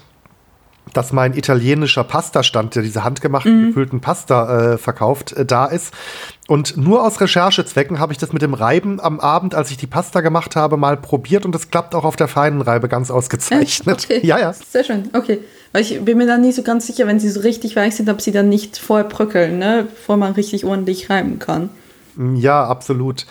dass 0.97 1.13
mein 1.13 1.37
italienischer 1.37 2.03
Pastastand, 2.03 2.73
der 2.73 2.81
diese 2.81 3.03
handgemachten, 3.03 3.61
mhm. 3.61 3.67
gefüllten 3.67 4.01
Pasta 4.01 4.73
äh, 4.73 4.77
verkauft, 4.79 5.31
äh, 5.33 5.45
da 5.45 5.67
ist. 5.67 5.93
Und 6.47 6.75
nur 6.75 7.05
aus 7.05 7.21
Recherchezwecken 7.21 7.99
habe 7.99 8.13
ich 8.13 8.17
das 8.17 8.33
mit 8.33 8.41
dem 8.41 8.55
Reiben 8.55 8.99
am 8.99 9.19
Abend, 9.19 9.53
als 9.53 9.69
ich 9.69 9.77
die 9.77 9.85
Pasta 9.85 10.21
gemacht 10.21 10.55
habe, 10.55 10.75
mal 10.75 10.97
probiert 10.97 11.45
und 11.45 11.53
es 11.53 11.69
klappt 11.69 11.93
auch 11.93 12.03
auf 12.03 12.15
der 12.15 12.27
feinen 12.27 12.61
Reibe 12.61 12.89
ganz 12.89 13.11
ausgezeichnet. 13.11 13.87
Okay. 14.07 14.25
Ja, 14.25 14.39
ja. 14.39 14.53
Sehr 14.53 14.83
schön, 14.83 15.09
okay. 15.13 15.39
Weil 15.71 15.81
ich 15.81 15.99
bin 16.03 16.17
mir 16.17 16.27
dann 16.27 16.41
nicht 16.41 16.55
so 16.55 16.63
ganz 16.63 16.87
sicher, 16.87 17.07
wenn 17.07 17.19
sie 17.19 17.29
so 17.29 17.41
richtig 17.41 17.75
weich 17.75 17.95
sind, 17.95 18.09
ob 18.09 18.21
sie 18.21 18.31
dann 18.31 18.47
nicht 18.47 18.77
vorher 18.77 19.07
bröckeln, 19.07 19.59
ne? 19.59 19.87
bevor 19.89 20.17
man 20.17 20.33
richtig 20.33 20.65
ordentlich 20.65 21.09
reiben 21.09 21.39
kann. 21.39 21.69
Ja, 22.35 22.65
absolut. 22.65 23.25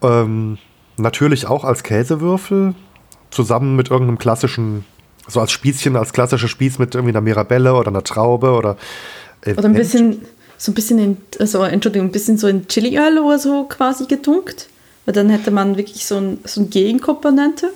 Ähm, 0.00 0.58
natürlich 0.96 1.46
auch 1.46 1.64
als 1.64 1.82
Käsewürfel, 1.82 2.74
zusammen 3.30 3.76
mit 3.76 3.90
irgendeinem 3.90 4.18
klassischen 4.18 4.84
so 5.32 5.40
als 5.40 5.52
Spießchen, 5.52 5.96
als 5.96 6.12
klassischer 6.12 6.48
Spieß 6.48 6.78
mit 6.78 6.94
irgendwie 6.94 7.12
einer 7.12 7.20
Mirabelle 7.20 7.74
oder 7.74 7.88
einer 7.88 8.04
Traube 8.04 8.52
oder. 8.52 8.76
Äh, 9.44 9.54
oder 9.54 9.64
ein 9.64 9.74
bisschen, 9.74 10.22
so 10.58 10.72
ein 10.72 10.74
bisschen 10.74 10.98
in, 10.98 11.16
also 11.38 11.62
Entschuldigung, 11.62 12.08
ein 12.08 12.12
bisschen 12.12 12.38
so 12.38 12.46
in 12.48 12.68
Chiliöl 12.68 13.18
oder 13.18 13.38
so 13.38 13.64
quasi 13.64 14.06
getunkt. 14.06 14.68
Weil 15.04 15.14
dann 15.14 15.30
hätte 15.30 15.50
man 15.50 15.76
wirklich 15.76 16.06
so, 16.06 16.16
ein, 16.16 16.38
so 16.44 16.60
eine 16.60 16.70
Gegenkomponente. 16.70 17.70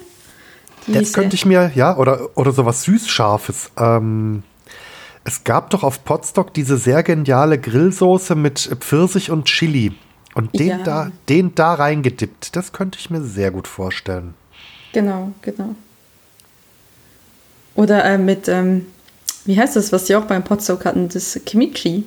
Das 0.86 1.12
könnte 1.12 1.34
ich 1.34 1.44
mir, 1.44 1.72
ja, 1.74 1.96
oder, 1.96 2.30
oder 2.36 2.52
so 2.52 2.64
was 2.64 2.84
Süßscharfes. 2.84 3.72
Ähm, 3.76 4.44
es 5.24 5.42
gab 5.42 5.70
doch 5.70 5.82
auf 5.82 6.04
Potstock 6.04 6.54
diese 6.54 6.76
sehr 6.76 7.02
geniale 7.02 7.58
Grillsoße 7.58 8.36
mit 8.36 8.76
Pfirsich 8.78 9.32
und 9.32 9.46
Chili. 9.46 9.92
Und 10.34 10.56
den, 10.56 10.68
ja. 10.68 10.78
da, 10.78 11.10
den 11.28 11.54
da 11.54 11.74
reingedippt. 11.74 12.54
Das 12.54 12.72
könnte 12.72 12.98
ich 13.00 13.10
mir 13.10 13.22
sehr 13.22 13.50
gut 13.50 13.66
vorstellen. 13.66 14.34
Genau, 14.92 15.32
genau. 15.42 15.74
Oder 17.76 18.04
äh, 18.04 18.18
mit, 18.18 18.48
ähm, 18.48 18.86
wie 19.44 19.58
heißt 19.58 19.76
das, 19.76 19.92
was 19.92 20.06
sie 20.06 20.16
auch 20.16 20.24
beim 20.24 20.42
Potstock 20.42 20.84
hatten, 20.84 21.08
das 21.08 21.38
Kimchi. 21.44 22.04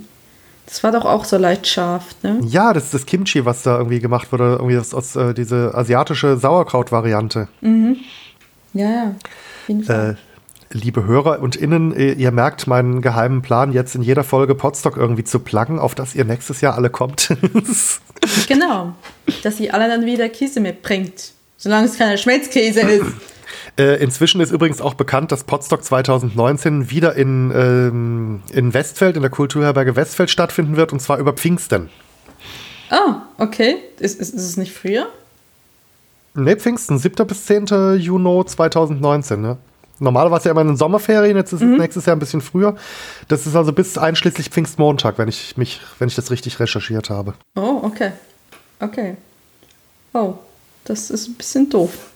Das 0.65 0.83
war 0.83 0.91
doch 0.91 1.05
auch 1.05 1.25
so 1.25 1.37
leicht 1.37 1.65
scharf, 1.65 2.15
ne? 2.21 2.39
Ja, 2.43 2.73
das 2.73 2.85
ist 2.85 2.93
das 2.93 3.05
Kimchi, 3.05 3.45
was 3.45 3.63
da 3.63 3.77
irgendwie 3.77 3.99
gemacht 3.99 4.31
wurde, 4.31 4.57
irgendwie 4.59 4.77
aus, 4.77 4.93
aus 4.93 5.15
äh, 5.15 5.33
diese 5.33 5.73
asiatische 5.73 6.37
Sauerkraut-Variante. 6.37 7.47
Mhm. 7.61 7.97
Ja, 8.73 8.89
ja. 8.89 9.15
jeden 9.67 9.83
Fall. 9.83 10.17
Äh, 10.71 10.77
liebe 10.77 11.05
Hörer 11.05 11.41
und 11.41 11.55
Innen, 11.55 11.95
ihr 11.95 12.31
merkt 12.31 12.67
meinen 12.67 13.01
geheimen 13.01 13.41
Plan, 13.41 13.73
jetzt 13.73 13.95
in 13.95 14.03
jeder 14.03 14.23
Folge 14.23 14.53
Potstock 14.53 14.97
irgendwie 14.97 15.23
zu 15.23 15.39
pluggen, 15.39 15.79
auf 15.79 15.95
das 15.95 16.13
ihr 16.13 16.25
nächstes 16.25 16.61
Jahr 16.61 16.75
alle 16.75 16.91
kommt. 16.91 17.35
genau. 18.47 18.93
Dass 19.41 19.59
ihr 19.59 19.73
alle 19.73 19.87
dann 19.87 20.05
wieder 20.05 20.29
Käse 20.29 20.59
mitbringt. 20.59 21.31
Solange 21.57 21.87
es 21.87 21.97
keiner 21.97 22.17
Schmelzkäse 22.17 22.81
ist. 22.81 23.05
Äh, 23.77 24.01
inzwischen 24.01 24.41
ist 24.41 24.51
übrigens 24.51 24.81
auch 24.81 24.93
bekannt, 24.93 25.31
dass 25.31 25.43
Potsdok 25.43 25.83
2019 25.83 26.89
wieder 26.89 27.15
in, 27.15 27.51
ähm, 27.53 28.41
in 28.51 28.73
Westfeld, 28.73 29.15
in 29.15 29.21
der 29.21 29.31
Kulturherberge 29.31 29.95
Westfeld 29.95 30.29
stattfinden 30.29 30.75
wird, 30.75 30.93
und 30.93 30.99
zwar 31.01 31.17
über 31.19 31.33
Pfingsten. 31.33 31.89
Ah, 32.89 33.23
okay. 33.37 33.77
Ist, 33.99 34.19
ist, 34.19 34.33
ist 34.33 34.43
es 34.43 34.57
nicht 34.57 34.73
früher? 34.73 35.07
Ne, 36.33 36.55
Pfingsten, 36.55 36.97
7. 36.97 37.27
bis 37.27 37.45
10. 37.45 37.97
Juni 37.99 38.45
2019, 38.45 39.41
ne? 39.41 39.57
Normalerweise 39.99 40.45
ja 40.45 40.51
immer 40.51 40.61
in 40.61 40.67
den 40.67 40.77
Sommerferien, 40.77 41.35
jetzt 41.35 41.51
ist 41.51 41.61
mhm. 41.61 41.73
es 41.73 41.79
nächstes 41.79 42.05
Jahr 42.05 42.15
ein 42.15 42.19
bisschen 42.19 42.41
früher. 42.41 42.75
Das 43.27 43.45
ist 43.45 43.55
also 43.55 43.73
bis 43.73 43.97
einschließlich 43.97 44.49
Pfingstmontag, 44.49 45.17
wenn 45.17 45.27
ich 45.27 45.57
mich, 45.57 45.81
wenn 45.99 46.07
ich 46.07 46.15
das 46.15 46.31
richtig 46.31 46.59
recherchiert 46.59 47.09
habe. 47.09 47.33
Oh, 47.55 47.81
okay. 47.83 48.11
Okay. 48.79 49.17
Oh, 50.13 50.35
das 50.85 51.09
ist 51.09 51.27
ein 51.27 51.33
bisschen 51.33 51.69
doof. 51.69 52.08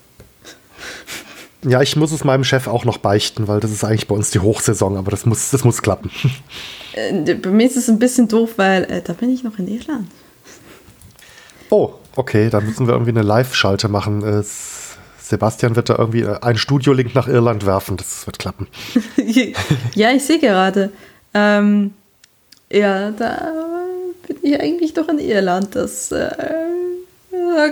Ja, 1.65 1.81
ich 1.81 1.95
muss 1.95 2.11
es 2.11 2.23
meinem 2.23 2.43
Chef 2.43 2.67
auch 2.67 2.85
noch 2.85 2.97
beichten, 2.97 3.47
weil 3.47 3.59
das 3.59 3.71
ist 3.71 3.83
eigentlich 3.83 4.07
bei 4.07 4.15
uns 4.15 4.31
die 4.31 4.39
Hochsaison, 4.39 4.97
aber 4.97 5.11
das 5.11 5.25
muss, 5.25 5.51
das 5.51 5.63
muss 5.63 5.81
klappen. 5.81 6.11
Äh, 6.95 7.33
bei 7.35 7.49
mir 7.49 7.65
ist 7.65 7.77
es 7.77 7.89
ein 7.89 7.99
bisschen 7.99 8.27
doof, 8.27 8.51
weil 8.57 8.83
äh, 8.83 9.01
da 9.01 9.13
bin 9.13 9.33
ich 9.33 9.43
noch 9.43 9.57
in 9.57 9.67
Irland. 9.67 10.07
Oh, 11.69 11.93
okay, 12.15 12.49
dann 12.51 12.67
müssen 12.67 12.85
wir 12.85 12.93
irgendwie 12.93 13.11
eine 13.11 13.23
Live-Schalte 13.23 13.87
machen. 13.87 14.23
Äh, 14.23 14.43
Sebastian 15.19 15.75
wird 15.75 15.89
da 15.89 15.97
irgendwie 15.97 16.21
äh, 16.21 16.39
einen 16.41 16.57
Studio-Link 16.57 17.15
nach 17.15 17.27
Irland 17.27 17.65
werfen. 17.65 17.97
Das 17.97 18.27
wird 18.27 18.37
klappen. 18.37 18.67
ja, 19.95 20.11
ich 20.11 20.23
sehe 20.23 20.37
gerade. 20.37 20.91
Ähm, 21.33 21.93
ja, 22.69 23.09
da 23.09 23.53
bin 24.27 24.37
ich 24.43 24.59
eigentlich 24.59 24.93
doch 24.93 25.07
in 25.07 25.17
Irland. 25.17 25.75
Das 25.75 26.11
äh, 26.11 26.29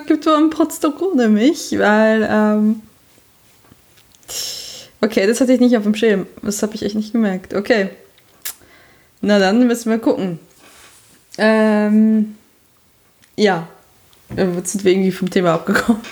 gibt 0.07 0.23
so 0.23 0.33
ein 0.33 0.49
Potstock 0.49 1.01
ohne 1.01 1.27
mich, 1.27 1.77
weil. 1.77 2.27
Ähm 2.31 2.81
okay, 5.01 5.27
das 5.27 5.41
hatte 5.41 5.53
ich 5.53 5.59
nicht 5.59 5.77
auf 5.77 5.83
dem 5.83 5.95
Schirm. 5.95 6.27
Das 6.41 6.61
habe 6.63 6.75
ich 6.75 6.83
echt 6.83 6.95
nicht 6.95 7.11
gemerkt. 7.11 7.53
Okay. 7.53 7.89
Na 9.21 9.39
dann 9.39 9.67
müssen 9.67 9.89
wir 9.89 9.99
gucken. 9.99 10.39
Ähm, 11.37 12.35
ja. 13.35 13.67
Jetzt 14.35 14.71
sind 14.71 14.85
wir 14.85 14.91
irgendwie 14.91 15.11
vom 15.11 15.29
Thema 15.29 15.53
abgekommen. 15.53 16.01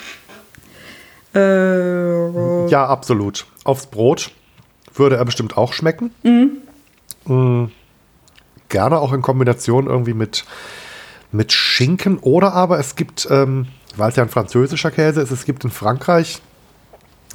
Äh, 1.36 2.68
ja, 2.70 2.88
absolut. 2.88 3.46
Aufs 3.64 3.86
Brot 3.86 4.32
würde 4.96 5.18
er 5.18 5.26
bestimmt 5.26 5.58
auch 5.58 5.74
schmecken. 5.74 6.12
Mhm. 6.24 6.58
Mhm. 7.28 7.72
Gerne 8.68 8.98
auch 8.98 9.14
in 9.14 9.22
Kombination 9.22 9.86
irgendwie 9.86 10.16
mit, 10.16 10.44
mit 11.32 11.52
Schinken. 11.52 12.18
Oder 12.18 12.54
aber 12.54 12.80
es 12.80 12.96
gibt, 12.96 13.28
ähm, 13.30 13.68
weil 13.96 14.10
es 14.10 14.16
ja 14.16 14.24
ein 14.24 14.30
französischer 14.30 14.90
Käse 14.90 15.22
ist, 15.22 15.30
es 15.30 15.46
gibt 15.46 15.64
in 15.64 15.70
Frankreich 15.70 16.42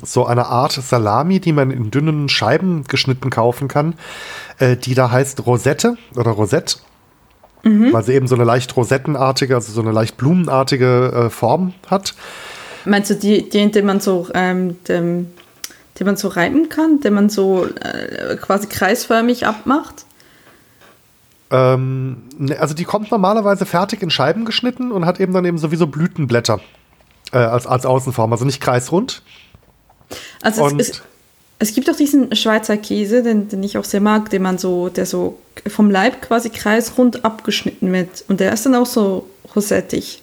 so 0.04 0.26
eine 0.26 0.46
Art 0.46 0.72
Salami, 0.72 1.40
die 1.40 1.52
man 1.52 1.70
in 1.70 1.90
dünnen 1.90 2.28
Scheiben 2.28 2.84
geschnitten 2.84 3.30
kaufen 3.30 3.68
kann, 3.68 3.94
äh, 4.58 4.76
die 4.76 4.94
da 4.94 5.10
heißt 5.10 5.46
Rosette 5.46 5.96
oder 6.16 6.32
Rosette. 6.32 6.76
Mhm. 7.62 7.92
Weil 7.92 8.04
sie 8.04 8.12
eben 8.12 8.26
so 8.26 8.34
eine 8.34 8.44
leicht 8.44 8.76
rosettenartige, 8.76 9.54
also 9.54 9.72
so 9.72 9.80
eine 9.80 9.92
leicht 9.92 10.16
blumenartige 10.16 11.26
äh, 11.26 11.30
Form 11.30 11.72
hat. 11.88 12.14
Meinst 12.84 13.10
du 13.10 13.14
die, 13.14 13.48
die, 13.48 13.70
die 13.70 13.82
man 13.82 14.00
so, 14.00 14.28
ähm, 14.34 14.76
dem, 14.86 15.32
die 15.98 16.04
man 16.04 16.16
so 16.16 16.28
reiben 16.28 16.68
kann, 16.68 17.00
den 17.00 17.14
man 17.14 17.30
so 17.30 17.66
äh, 17.66 18.36
quasi 18.36 18.66
kreisförmig 18.66 19.46
abmacht? 19.46 20.04
Ähm, 21.50 22.24
ne, 22.36 22.58
also 22.58 22.74
die 22.74 22.84
kommt 22.84 23.10
normalerweise 23.10 23.64
fertig 23.64 24.02
in 24.02 24.10
Scheiben 24.10 24.44
geschnitten 24.44 24.92
und 24.92 25.06
hat 25.06 25.20
eben 25.20 25.32
dann 25.32 25.44
eben 25.44 25.58
sowieso 25.58 25.86
Blütenblätter 25.86 26.60
äh, 27.32 27.38
als, 27.38 27.66
als 27.66 27.86
Außenform, 27.86 28.32
also 28.32 28.44
nicht 28.44 28.60
kreisrund. 28.60 29.22
Also 30.44 30.66
es, 30.66 30.88
es, 30.88 31.02
es, 31.58 31.74
gibt 31.74 31.90
auch 31.90 31.96
diesen 31.96 32.34
Schweizer 32.36 32.76
Käse, 32.76 33.22
den, 33.22 33.48
den 33.48 33.62
ich 33.62 33.78
auch 33.78 33.84
sehr 33.84 34.00
mag, 34.00 34.30
den 34.30 34.42
man 34.42 34.58
so, 34.58 34.88
der 34.88 35.06
so 35.06 35.38
vom 35.66 35.90
Leib 35.90 36.22
quasi 36.22 36.50
kreisrund 36.50 37.24
abgeschnitten 37.24 37.92
wird 37.92 38.24
und 38.28 38.40
der 38.40 38.52
ist 38.52 38.66
dann 38.66 38.74
auch 38.74 38.86
so 38.86 39.26
rosettig. 39.56 40.22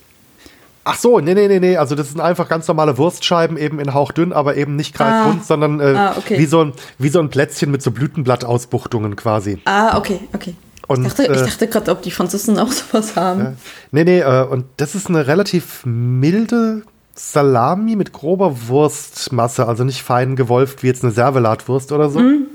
Ach 0.84 0.98
so, 0.98 1.20
nee, 1.20 1.36
nee, 1.36 1.48
nee, 1.48 1.60
nee. 1.60 1.78
Also 1.78 1.94
das 1.94 2.10
sind 2.10 2.22
einfach 2.22 2.50
ganz 2.50 2.68
normale 2.68 2.98
Wurstscheiben, 2.98 3.58
eben 3.58 3.80
in 3.80 3.94
hauchdünn, 3.94 4.34
aber 4.34 4.58
eben 4.58 4.76
nicht 4.76 4.96
kreisrund, 4.96 5.42
ah. 5.42 5.46
sondern 5.46 5.80
äh, 5.80 5.94
ah, 5.96 6.16
okay. 6.18 6.40
wie, 6.40 6.46
so 6.46 6.62
ein, 6.62 6.74
wie 6.98 7.10
so 7.10 7.20
ein 7.20 7.30
Plätzchen 7.30 7.70
mit 7.70 7.84
so 7.84 7.92
Blütenblattausbuchtungen 7.92 9.16
quasi. 9.16 9.60
Ah, 9.66 9.98
okay, 9.98 10.20
okay. 10.34 10.56
Und, 10.88 11.06
ich 11.06 11.14
dachte, 11.14 11.28
äh, 11.28 11.46
dachte 11.46 11.68
gerade, 11.68 11.92
ob 11.92 12.02
die 12.02 12.12
Franzosen 12.12 12.58
auch 12.58 12.72
sowas 12.72 13.16
haben. 13.16 13.42
Äh, 13.42 13.52
nee, 13.92 14.04
nee, 14.04 14.20
äh, 14.20 14.44
und 14.44 14.66
das 14.78 14.96
ist 14.96 15.08
eine 15.08 15.28
relativ 15.28 15.86
milde 15.86 16.82
Salami 17.16 17.96
mit 17.96 18.14
grober 18.14 18.68
Wurstmasse, 18.68 19.68
also 19.68 19.84
nicht 19.84 20.02
fein 20.02 20.36
gewolft 20.36 20.84
wie 20.84 20.88
jetzt 20.88 21.04
eine 21.04 21.12
Servelatwurst 21.12 21.92
oder 21.92 22.10
so. 22.10 22.20
Mm. 22.20 22.48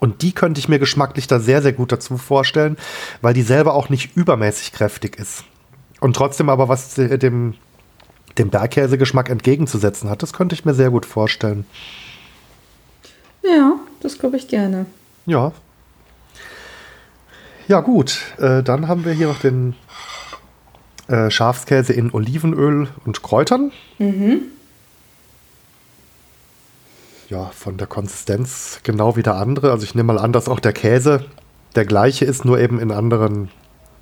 Und 0.00 0.22
die 0.22 0.32
könnte 0.32 0.58
ich 0.58 0.68
mir 0.68 0.78
geschmacklich 0.78 1.26
da 1.26 1.38
sehr, 1.38 1.62
sehr 1.62 1.72
gut 1.72 1.92
dazu 1.92 2.18
vorstellen, 2.18 2.76
weil 3.22 3.34
die 3.34 3.42
selber 3.42 3.74
auch 3.74 3.88
nicht 3.88 4.16
übermäßig 4.16 4.72
kräftig 4.72 5.18
ist. 5.18 5.44
Und 6.00 6.16
trotzdem 6.16 6.48
aber 6.48 6.68
was 6.68 6.94
dem, 6.94 7.54
dem 8.36 8.50
Bergkäsegeschmack 8.50 9.30
entgegenzusetzen 9.30 10.10
hat, 10.10 10.22
das 10.22 10.32
könnte 10.32 10.54
ich 10.54 10.64
mir 10.64 10.74
sehr 10.74 10.90
gut 10.90 11.06
vorstellen. 11.06 11.64
Ja, 13.42 13.74
das 14.00 14.18
glaube 14.18 14.36
ich 14.36 14.48
gerne. 14.48 14.86
Ja. 15.26 15.52
Ja, 17.68 17.80
gut. 17.80 18.20
Äh, 18.38 18.62
dann 18.62 18.88
haben 18.88 19.04
wir 19.04 19.12
hier 19.12 19.28
noch 19.28 19.40
den 19.40 19.74
äh, 21.08 21.30
Schafskäse 21.30 21.92
in 21.92 22.12
Olivenöl 22.12 22.88
und 23.04 23.22
Kräutern. 23.22 23.72
Mhm. 23.98 24.42
Ja, 27.28 27.46
von 27.54 27.76
der 27.76 27.86
Konsistenz 27.86 28.80
genau 28.82 29.16
wie 29.16 29.22
der 29.22 29.34
andere. 29.34 29.70
Also 29.70 29.84
ich 29.84 29.94
nehme 29.94 30.12
mal 30.12 30.18
an, 30.18 30.32
dass 30.32 30.48
auch 30.48 30.60
der 30.60 30.72
Käse 30.72 31.24
der 31.74 31.84
gleiche 31.84 32.24
ist, 32.24 32.44
nur 32.44 32.58
eben 32.58 32.78
in 32.78 32.90
anderen, 32.90 33.50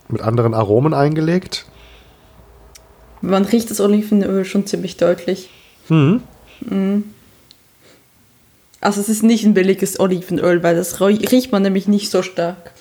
mit 0.09 0.21
anderen 0.21 0.55
Aromen 0.55 0.95
eingelegt. 0.95 1.67
Man 3.21 3.45
riecht 3.45 3.71
das 3.71 3.81
Olivenöl 3.81 4.45
schon 4.45 4.67
ziemlich 4.67 4.97
deutlich. 4.97 5.51
Mhm. 5.89 6.23
Mhm. 6.61 7.05
Also 8.81 9.01
es 9.01 9.09
ist 9.09 9.23
nicht 9.23 9.45
ein 9.45 9.55
billiges 9.55 10.01
Olivenöl, 10.01 10.63
weil 10.63 10.75
das 10.75 11.01
riecht 11.01 11.53
man 11.53 11.63
nämlich 11.63 11.87
nicht 11.87 12.11
so 12.11 12.23
stark. 12.23 12.73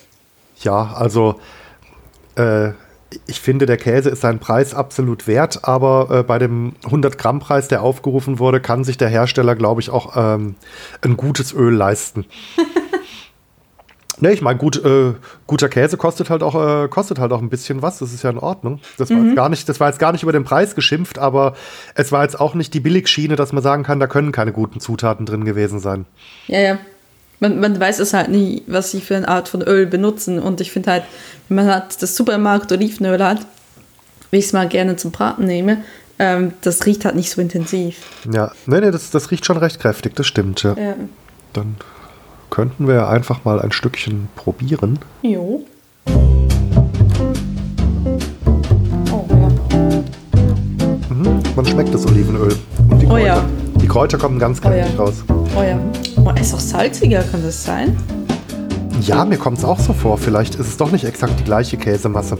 Ja, 0.61 0.93
also 0.93 1.39
äh, 2.35 2.71
ich 3.27 3.41
finde, 3.41 3.65
der 3.65 3.77
Käse 3.77 4.09
ist 4.09 4.21
seinen 4.21 4.39
Preis 4.39 4.73
absolut 4.73 5.27
wert, 5.27 5.61
aber 5.63 6.07
äh, 6.11 6.23
bei 6.23 6.39
dem 6.39 6.73
100-Gramm-Preis, 6.83 7.67
der 7.67 7.81
aufgerufen 7.81 8.39
wurde, 8.39 8.61
kann 8.61 8.83
sich 8.83 8.97
der 8.97 9.09
Hersteller, 9.09 9.55
glaube 9.55 9.81
ich, 9.81 9.89
auch 9.89 10.15
ähm, 10.15 10.55
ein 11.01 11.17
gutes 11.17 11.53
Öl 11.53 11.73
leisten. 11.73 12.25
Ne, 14.21 14.31
ich 14.31 14.41
meine, 14.43 14.59
gut, 14.59 14.77
äh, 14.85 15.13
guter 15.47 15.67
Käse 15.67 15.97
kostet 15.97 16.29
halt 16.29 16.43
auch 16.43 16.83
äh, 16.83 16.87
kostet 16.89 17.17
halt 17.17 17.31
auch 17.31 17.41
ein 17.41 17.49
bisschen 17.49 17.81
was. 17.81 17.97
Das 17.97 18.13
ist 18.13 18.21
ja 18.21 18.29
in 18.29 18.37
Ordnung. 18.37 18.79
Das 18.99 19.09
war, 19.09 19.17
mhm. 19.17 19.27
jetzt 19.29 19.35
gar 19.35 19.49
nicht, 19.49 19.67
das 19.67 19.79
war 19.79 19.87
jetzt 19.87 19.97
gar 19.97 20.11
nicht 20.11 20.21
über 20.21 20.31
den 20.31 20.43
Preis 20.43 20.75
geschimpft, 20.75 21.17
aber 21.17 21.55
es 21.95 22.11
war 22.11 22.21
jetzt 22.21 22.39
auch 22.39 22.53
nicht 22.53 22.75
die 22.75 22.81
Billigschiene, 22.81 23.35
dass 23.35 23.51
man 23.51 23.63
sagen 23.63 23.81
kann, 23.81 23.99
da 23.99 24.05
können 24.05 24.31
keine 24.31 24.51
guten 24.51 24.79
Zutaten 24.79 25.25
drin 25.25 25.43
gewesen 25.43 25.79
sein. 25.79 26.05
Ja, 26.45 26.59
ja. 26.59 26.77
Man, 27.41 27.59
man 27.59 27.77
weiß 27.79 27.97
es 27.99 28.13
halt 28.13 28.29
nie, 28.29 28.61
was 28.67 28.91
sie 28.91 29.01
für 29.01 29.15
eine 29.15 29.27
Art 29.27 29.49
von 29.49 29.63
Öl 29.63 29.87
benutzen. 29.87 30.37
Und 30.37 30.61
ich 30.61 30.71
finde 30.71 30.91
halt, 30.91 31.03
wenn 31.49 31.55
man 31.55 31.65
halt 31.65 31.99
das 31.99 32.15
Supermarkt 32.15 32.71
Olivenöl 32.71 33.21
hat, 33.21 33.39
wie 34.29 34.37
ich 34.37 34.45
es 34.45 34.53
mal 34.53 34.67
gerne 34.67 34.95
zum 34.95 35.09
Braten 35.09 35.45
nehme, 35.45 35.83
ähm, 36.19 36.53
das 36.61 36.85
riecht 36.85 37.03
halt 37.03 37.15
nicht 37.15 37.31
so 37.31 37.41
intensiv. 37.41 37.97
Ja, 38.31 38.51
nee, 38.67 38.79
nee, 38.79 38.91
das, 38.91 39.09
das 39.09 39.31
riecht 39.31 39.43
schon 39.43 39.57
recht 39.57 39.79
kräftig, 39.79 40.15
das 40.15 40.27
stimmt, 40.27 40.61
ja. 40.61 40.75
ja. 40.77 40.93
Dann 41.53 41.77
könnten 42.51 42.87
wir 42.87 43.07
einfach 43.09 43.43
mal 43.43 43.59
ein 43.59 43.71
Stückchen 43.71 44.27
probieren. 44.35 44.99
Jo. 45.23 45.65
Oh 49.11 49.25
ja. 49.27 49.49
Mhm, 51.09 51.41
man 51.55 51.65
schmeckt 51.65 51.91
das 51.91 52.05
Olivenöl. 52.05 52.55
Und 52.87 53.01
die 53.01 53.07
Kräuter, 53.07 53.15
oh 53.15 53.25
ja. 53.25 53.60
Die 53.81 53.87
Kräuter 53.87 54.17
kommen 54.17 54.37
ganz 54.37 54.61
kräftig 54.61 54.93
oh 54.93 54.97
ja. 54.97 55.03
raus. 55.03 55.23
Oh 55.57 55.63
ja. 55.63 55.79
Oh, 56.23 56.39
ist 56.39 56.53
auch 56.53 56.59
salziger, 56.59 57.23
kann 57.23 57.41
das 57.43 57.63
sein? 57.63 57.97
Ja, 59.01 59.25
mir 59.25 59.37
kommt 59.37 59.57
es 59.57 59.65
auch 59.65 59.79
so 59.79 59.93
vor. 59.93 60.17
Vielleicht 60.17 60.55
ist 60.55 60.67
es 60.67 60.77
doch 60.77 60.91
nicht 60.91 61.03
exakt 61.03 61.39
die 61.39 61.43
gleiche 61.43 61.77
Käsemasse. 61.77 62.37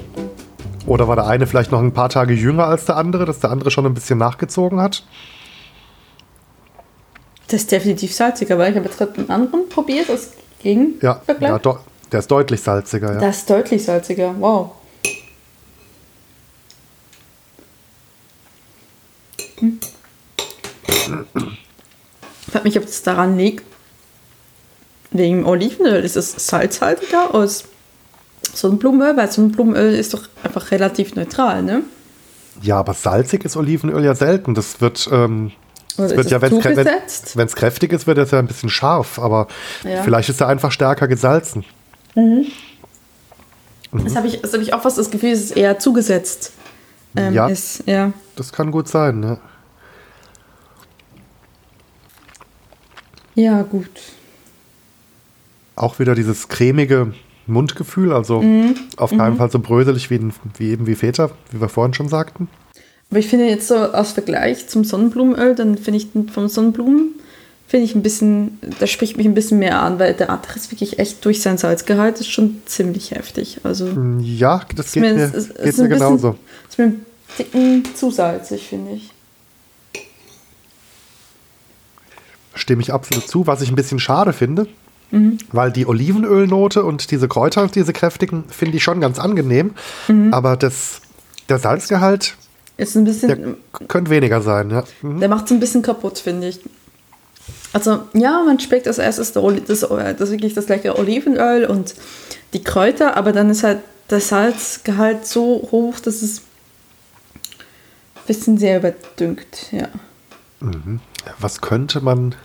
Oder 0.86 1.08
war 1.08 1.16
der 1.16 1.26
eine 1.26 1.48
vielleicht 1.48 1.72
noch 1.72 1.80
ein 1.80 1.94
paar 1.94 2.10
Tage 2.10 2.34
jünger 2.34 2.66
als 2.66 2.86
der 2.86 2.98
andere, 2.98 3.26
dass 3.26 3.40
der 3.40 3.50
andere 3.50 3.72
schon 3.72 3.86
ein 3.86 3.94
bisschen 3.94 4.20
nachgezogen 4.20 4.80
hat? 4.80 5.04
Das 7.48 7.62
ist 7.62 7.72
definitiv 7.72 8.14
salziger, 8.14 8.58
weil 8.58 8.72
ich 8.72 8.78
habe 8.78 8.88
jetzt 8.88 9.02
einen 9.02 9.30
anderen 9.30 9.68
probiert, 9.68 10.10
das 10.10 10.32
ging. 10.62 10.94
Ja, 11.02 11.22
ja 11.40 11.60
der 11.60 12.20
ist 12.20 12.30
deutlich 12.30 12.62
salziger. 12.62 13.14
Ja. 13.14 13.20
Der 13.20 13.30
ist 13.30 13.50
deutlich 13.50 13.84
salziger, 13.84 14.36
wow. 14.40 14.72
Hm. 19.60 19.80
Ich 22.46 22.52
frage 22.52 22.66
mich, 22.66 22.78
ob 22.78 22.84
es 22.86 23.04
daran 23.04 23.38
liegt, 23.38 23.64
wegen 25.12 25.46
Olivenöl 25.46 26.04
ist 26.04 26.16
es 26.16 26.48
salzhaltiger 26.48 27.34
als 27.34 27.66
Sonnenblumenöl, 28.54 29.16
weil 29.18 29.32
Sonnenblumenöl 29.32 29.94
ist 29.94 30.14
doch 30.14 30.24
einfach 30.44 30.72
relativ 30.72 31.16
neutral, 31.16 31.64
ne? 31.64 31.84
Ja, 32.62 32.78
aber 32.78 32.94
salzig 32.94 33.46
ist 33.46 33.56
Olivenöl 33.56 34.04
ja 34.04 34.16
selten. 34.16 34.54
Das 34.54 34.82
wird 34.82 35.10
ähm, 35.12 35.52
es 35.98 36.16
wird 36.16 36.30
ja, 36.32 36.42
wenn 36.42 37.48
es 37.48 37.56
kräftig 37.56 37.92
ist, 37.92 38.08
wird 38.08 38.18
es 38.18 38.32
ja 38.32 38.40
ein 38.40 38.48
bisschen 38.48 38.70
scharf, 38.70 39.20
aber 39.20 39.48
ja. 39.84 40.04
vielleicht 40.04 40.30
ist 40.30 40.42
er 40.42 40.48
einfach 40.48 40.72
stärker 40.72 41.08
gesalzen. 41.08 41.66
Mhm. 42.16 42.48
Mhm. 43.92 44.04
Das 44.06 44.16
habe 44.16 44.28
ich, 44.28 44.42
hab 44.42 44.62
ich 44.62 44.74
auch 44.74 44.82
fast 44.82 44.98
das 44.98 45.12
Gefühl, 45.12 45.32
dass 45.32 45.40
es 45.40 45.52
eher 45.52 45.80
zugesetzt 45.80 46.54
ähm, 47.16 47.34
ja, 47.34 47.48
ist. 47.48 47.84
Ja, 47.86 48.14
das 48.36 48.54
kann 48.54 48.72
gut 48.72 48.88
sein, 48.88 49.20
ne? 49.20 49.40
Ja, 53.36 53.62
gut. 53.62 53.90
Auch 55.76 56.00
wieder 56.00 56.16
dieses 56.16 56.48
cremige 56.48 57.14
Mundgefühl, 57.48 58.14
also 58.14 58.42
mhm. 58.42 58.76
auf 58.98 59.12
keinen 59.12 59.34
mhm. 59.34 59.38
Fall 59.38 59.52
so 59.52 59.60
bröselig 59.60 60.10
wie, 60.10 60.20
wie 60.58 60.70
eben 60.72 60.88
wie 60.88 60.96
Väter, 60.96 61.32
wie 61.52 61.62
wir 61.62 61.70
vorhin 61.70 61.94
schon 61.94 62.10
sagten. 62.10 62.48
Aber 63.10 63.20
ich 63.20 63.28
finde 63.28 63.48
jetzt 63.48 63.68
so 63.68 63.76
aus 63.76 64.14
Vergleich 64.14 64.68
zum 64.68 64.84
Sonnenblumenöl, 64.84 65.54
dann 65.56 65.78
finde 65.78 65.98
ich 65.98 66.08
vom 66.32 66.48
Sonnenblumen, 66.48 67.16
finde 67.68 67.86
ich 67.86 67.96
ein 67.96 68.04
bisschen, 68.04 68.58
das 68.80 68.90
spricht 68.90 69.18
mich 69.18 69.26
ein 69.26 69.34
bisschen 69.34 69.60
mehr 69.60 69.82
an, 69.82 70.00
weil 70.00 70.14
der 70.14 70.30
andere 70.30 70.56
ist 70.56 70.72
wirklich 70.72 71.00
echt 71.00 71.24
durch 71.26 71.42
sein 71.42 71.58
Salzgehalt 71.58 72.20
ist 72.20 72.32
schon 72.32 72.62
ziemlich 72.66 73.12
heftig. 73.12 73.60
Also 73.64 73.86
mm, 73.88 74.20
ja, 74.22 74.62
das 74.76 74.94
geht 74.94 75.04
mir, 75.04 75.14
ist, 75.14 75.56
geht 75.62 75.78
mir 75.78 75.90
genauso. 75.90 76.38
ist 76.70 76.78
mir 76.78 76.86
ein 76.86 77.06
Ticken 77.36 77.84
zu 77.96 78.12
salzig, 78.12 78.68
finde 78.68 78.94
ich. 78.94 79.12
Stimme 82.54 82.82
ich 82.82 82.94
absolut 82.94 83.28
zu. 83.28 83.48
Was 83.48 83.62
ich 83.62 83.70
ein 83.70 83.76
bisschen 83.76 84.00
schade 84.00 84.34
finde, 84.34 84.68
Mhm. 85.12 85.38
Weil 85.52 85.72
die 85.72 85.86
Olivenölnote 85.86 86.84
und 86.84 87.12
diese 87.12 87.28
Kräuter, 87.28 87.68
diese 87.68 87.94
kräftigen, 87.94 88.46
finde 88.50 88.78
ich 88.78 88.84
schon 88.84 89.02
ganz 89.02 89.20
angenehm. 89.20 89.72
Mhm. 90.08 90.34
Aber 90.34 90.58
das, 90.58 91.02
der 91.50 91.60
Salzgehalt 91.60 92.36
ist 92.78 92.96
ein 92.96 93.04
bisschen. 93.04 93.58
Könnte 93.88 94.10
weniger 94.10 94.42
sein, 94.42 94.72
ja. 94.72 94.84
Mhm. 95.02 95.20
Der 95.20 95.30
macht 95.30 95.46
es 95.46 95.52
ein 95.52 95.60
bisschen 95.60 95.82
kaputt, 95.82 96.18
finde 96.18 96.48
ich. 96.48 96.62
Also, 97.74 98.00
ja, 98.14 98.44
man 98.46 98.60
schmeckt 98.60 98.88
als 98.88 98.98
erstes 98.98 99.34
das, 99.34 99.44
das, 99.68 99.80
das 100.18 100.32
wirklich 100.32 100.54
das 100.54 100.68
leckere 100.68 100.98
Olivenöl 100.98 101.66
und 101.66 101.94
die 102.54 102.64
Kräuter, 102.64 103.16
aber 103.18 103.32
dann 103.32 103.50
ist 103.50 103.64
halt 103.64 103.80
der 104.10 104.20
Salzgehalt 104.20 105.26
so 105.26 105.70
hoch, 105.72 106.00
dass 106.00 106.22
es 106.22 106.40
ein 108.16 108.28
bisschen 108.28 108.58
sehr 108.58 108.78
überdüngt, 108.78 109.72
ja. 109.72 109.88
Mhm. 110.60 111.00
Was 111.40 111.62
könnte 111.62 112.02
man 112.02 112.36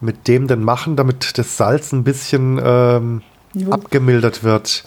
mit 0.00 0.28
dem 0.28 0.48
denn 0.48 0.62
machen, 0.62 0.96
damit 0.96 1.38
das 1.38 1.56
Salz 1.56 1.92
ein 1.92 2.04
bisschen 2.04 2.60
ähm, 2.62 3.22
abgemildert 3.70 4.42
wird? 4.42 4.84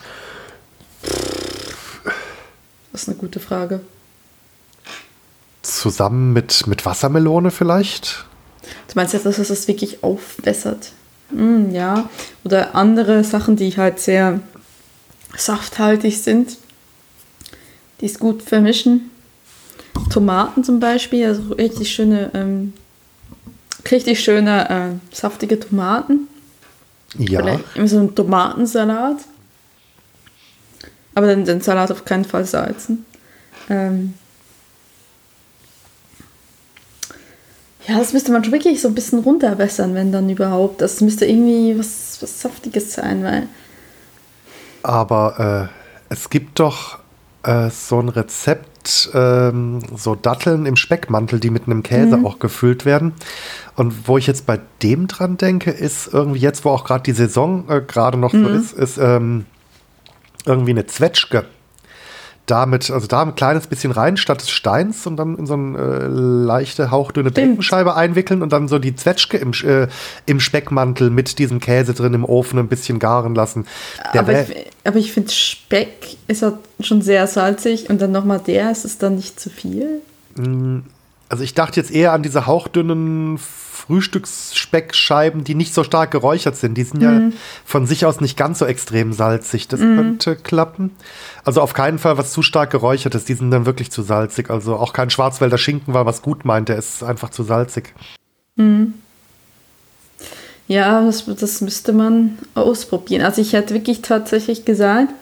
Das 2.91 3.03
ist 3.03 3.09
eine 3.09 3.17
gute 3.17 3.39
Frage. 3.39 3.81
Zusammen 5.61 6.33
mit, 6.33 6.67
mit 6.67 6.85
Wassermelone 6.85 7.51
vielleicht? 7.51 8.25
Du 8.87 8.93
meinst 8.95 9.13
jetzt, 9.13 9.25
dass 9.25 9.37
es 9.37 9.47
das 9.47 9.67
wirklich 9.67 10.03
aufbessert? 10.03 10.91
Mm, 11.31 11.71
ja. 11.71 12.09
Oder 12.43 12.75
andere 12.75 13.23
Sachen, 13.23 13.55
die 13.55 13.75
halt 13.75 13.99
sehr 13.99 14.39
safthaltig 15.35 16.21
sind, 16.21 16.57
die 18.01 18.05
es 18.05 18.19
gut 18.19 18.41
vermischen. 18.41 19.11
Tomaten 20.09 20.63
zum 20.63 20.79
Beispiel, 20.79 21.25
also 21.25 21.53
richtig 21.53 21.91
schöne, 21.93 22.31
ähm, 22.33 22.73
richtig 23.91 24.19
schöne 24.19 24.69
äh, 24.69 25.15
saftige 25.15 25.59
Tomaten. 25.59 26.27
Ja. 27.17 27.41
Vielleicht 27.41 27.89
so 27.89 27.99
ein 27.99 28.15
Tomatensalat. 28.15 29.17
Aber 31.13 31.27
dann 31.27 31.45
den 31.45 31.61
Salat 31.61 31.91
auf 31.91 32.03
keinen 32.03 32.25
Fall 32.25 32.45
salzen. 32.45 33.05
Ähm, 33.69 34.13
Ja, 37.87 37.99
das 37.99 38.13
müsste 38.13 38.31
man 38.31 38.43
schon 38.43 38.53
wirklich 38.53 38.81
so 38.81 38.87
ein 38.87 38.95
bisschen 38.95 39.19
runterwässern, 39.19 39.93
wenn 39.93 40.11
dann 40.11 40.29
überhaupt. 40.29 40.81
Das 40.81 41.01
müsste 41.01 41.25
irgendwie 41.25 41.77
was, 41.77 42.17
was 42.19 42.41
Saftiges 42.41 42.93
sein, 42.93 43.23
weil. 43.23 43.47
Aber 44.81 45.69
äh, 46.09 46.13
es 46.13 46.29
gibt 46.29 46.59
doch 46.59 46.99
äh, 47.45 47.69
so 47.69 47.99
ein 47.99 48.09
Rezept, 48.09 49.09
ähm, 49.13 49.79
so 49.95 50.15
Datteln 50.15 50.65
im 50.65 50.75
Speckmantel, 50.75 51.39
die 51.39 51.49
mit 51.49 51.65
einem 51.65 51.83
Käse 51.83 52.17
mhm. 52.17 52.25
auch 52.25 52.39
gefüllt 52.39 52.85
werden. 52.85 53.13
Und 53.75 54.07
wo 54.07 54.17
ich 54.17 54.27
jetzt 54.27 54.45
bei 54.45 54.59
dem 54.81 55.07
dran 55.07 55.37
denke, 55.37 55.71
ist 55.71 56.13
irgendwie 56.13 56.39
jetzt, 56.39 56.65
wo 56.65 56.69
auch 56.69 56.83
gerade 56.83 57.03
die 57.03 57.11
Saison 57.11 57.69
äh, 57.69 57.81
gerade 57.81 58.17
noch 58.17 58.33
mhm. 58.33 58.43
so 58.43 58.49
ist, 58.49 58.73
ist 58.73 58.97
ähm, 58.97 59.45
irgendwie 60.45 60.71
eine 60.71 60.85
Zwetschge 60.85 61.45
damit, 62.45 62.91
also 62.91 63.07
da 63.07 63.23
ein 63.23 63.35
kleines 63.35 63.67
bisschen 63.67 63.91
rein 63.91 64.17
statt 64.17 64.41
des 64.41 64.51
Steins 64.51 65.07
und 65.07 65.17
dann 65.17 65.37
in 65.37 65.45
so 65.47 65.55
eine 65.55 65.77
äh, 65.77 66.07
leichte, 66.07 66.91
hauchdünne 66.91 67.31
Beckenscheibe 67.31 67.95
einwickeln 67.95 68.41
und 68.41 68.53
dann 68.53 68.67
so 68.67 68.77
die 68.77 68.95
Zwetschge 68.95 69.37
im, 69.37 69.51
äh, 69.63 69.87
im 70.25 70.39
Speckmantel 70.39 71.09
mit 71.09 71.39
diesem 71.39 71.59
Käse 71.59 71.93
drin 71.93 72.13
im 72.13 72.23
Ofen 72.23 72.59
ein 72.59 72.67
bisschen 72.67 72.99
garen 72.99 73.33
lassen. 73.33 73.65
Der 74.13 74.21
aber, 74.21 74.41
ich, 74.41 74.71
aber 74.83 74.97
ich 74.97 75.11
finde, 75.11 75.31
Speck 75.31 76.17
ist 76.27 76.43
halt 76.43 76.57
schon 76.81 77.01
sehr 77.01 77.25
salzig 77.27 77.89
und 77.89 78.01
dann 78.01 78.11
nochmal 78.11 78.39
der, 78.39 78.71
ist 78.71 78.85
es 78.85 78.97
dann 78.99 79.15
nicht 79.15 79.39
zu 79.39 79.49
viel? 79.49 80.01
Mm, 80.35 80.79
also 81.29 81.43
ich 81.43 81.55
dachte 81.55 81.79
jetzt 81.79 81.91
eher 81.91 82.13
an 82.13 82.21
diese 82.21 82.45
hauchdünnen 82.45 83.39
Frühstücksspeckscheiben, 83.75 85.43
die 85.43 85.55
nicht 85.55 85.73
so 85.73 85.83
stark 85.83 86.11
geräuchert 86.11 86.55
sind. 86.55 86.75
Die 86.75 86.83
sind 86.83 87.01
mhm. 87.01 87.31
ja 87.31 87.37
von 87.65 87.85
sich 87.85 88.05
aus 88.05 88.21
nicht 88.21 88.37
ganz 88.37 88.59
so 88.59 88.65
extrem 88.65 89.13
salzig. 89.13 89.67
Das 89.67 89.79
mhm. 89.79 89.95
könnte 89.95 90.35
klappen. 90.35 90.91
Also 91.43 91.61
auf 91.61 91.73
keinen 91.73 91.99
Fall 91.99 92.17
was 92.17 92.31
zu 92.31 92.41
stark 92.41 92.71
geräuchertes. 92.71 93.25
Die 93.25 93.33
sind 93.33 93.51
dann 93.51 93.65
wirklich 93.65 93.91
zu 93.91 94.01
salzig. 94.01 94.49
Also 94.49 94.75
auch 94.75 94.93
kein 94.93 95.09
Schwarzwälder 95.09 95.57
Schinken, 95.57 95.93
weil 95.93 96.05
was 96.05 96.21
gut 96.21 96.45
meint. 96.45 96.69
Der 96.69 96.77
ist 96.77 97.03
einfach 97.03 97.29
zu 97.29 97.43
salzig. 97.43 97.93
Mhm. 98.55 98.95
Ja, 100.67 101.05
das, 101.05 101.25
das 101.25 101.61
müsste 101.61 101.93
man 101.93 102.39
ausprobieren. 102.55 103.23
Also 103.23 103.41
ich 103.41 103.53
hätte 103.53 103.73
wirklich 103.73 104.01
tatsächlich 104.01 104.65
gesagt, 104.65 105.13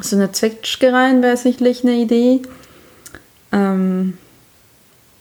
so 0.00 0.16
eine 0.16 0.32
Zwetschge 0.32 0.92
rein 0.92 1.22
wäre 1.22 1.36
sicherlich 1.36 1.82
eine 1.82 1.96
Idee. 1.96 2.40
Ähm, 3.52 4.16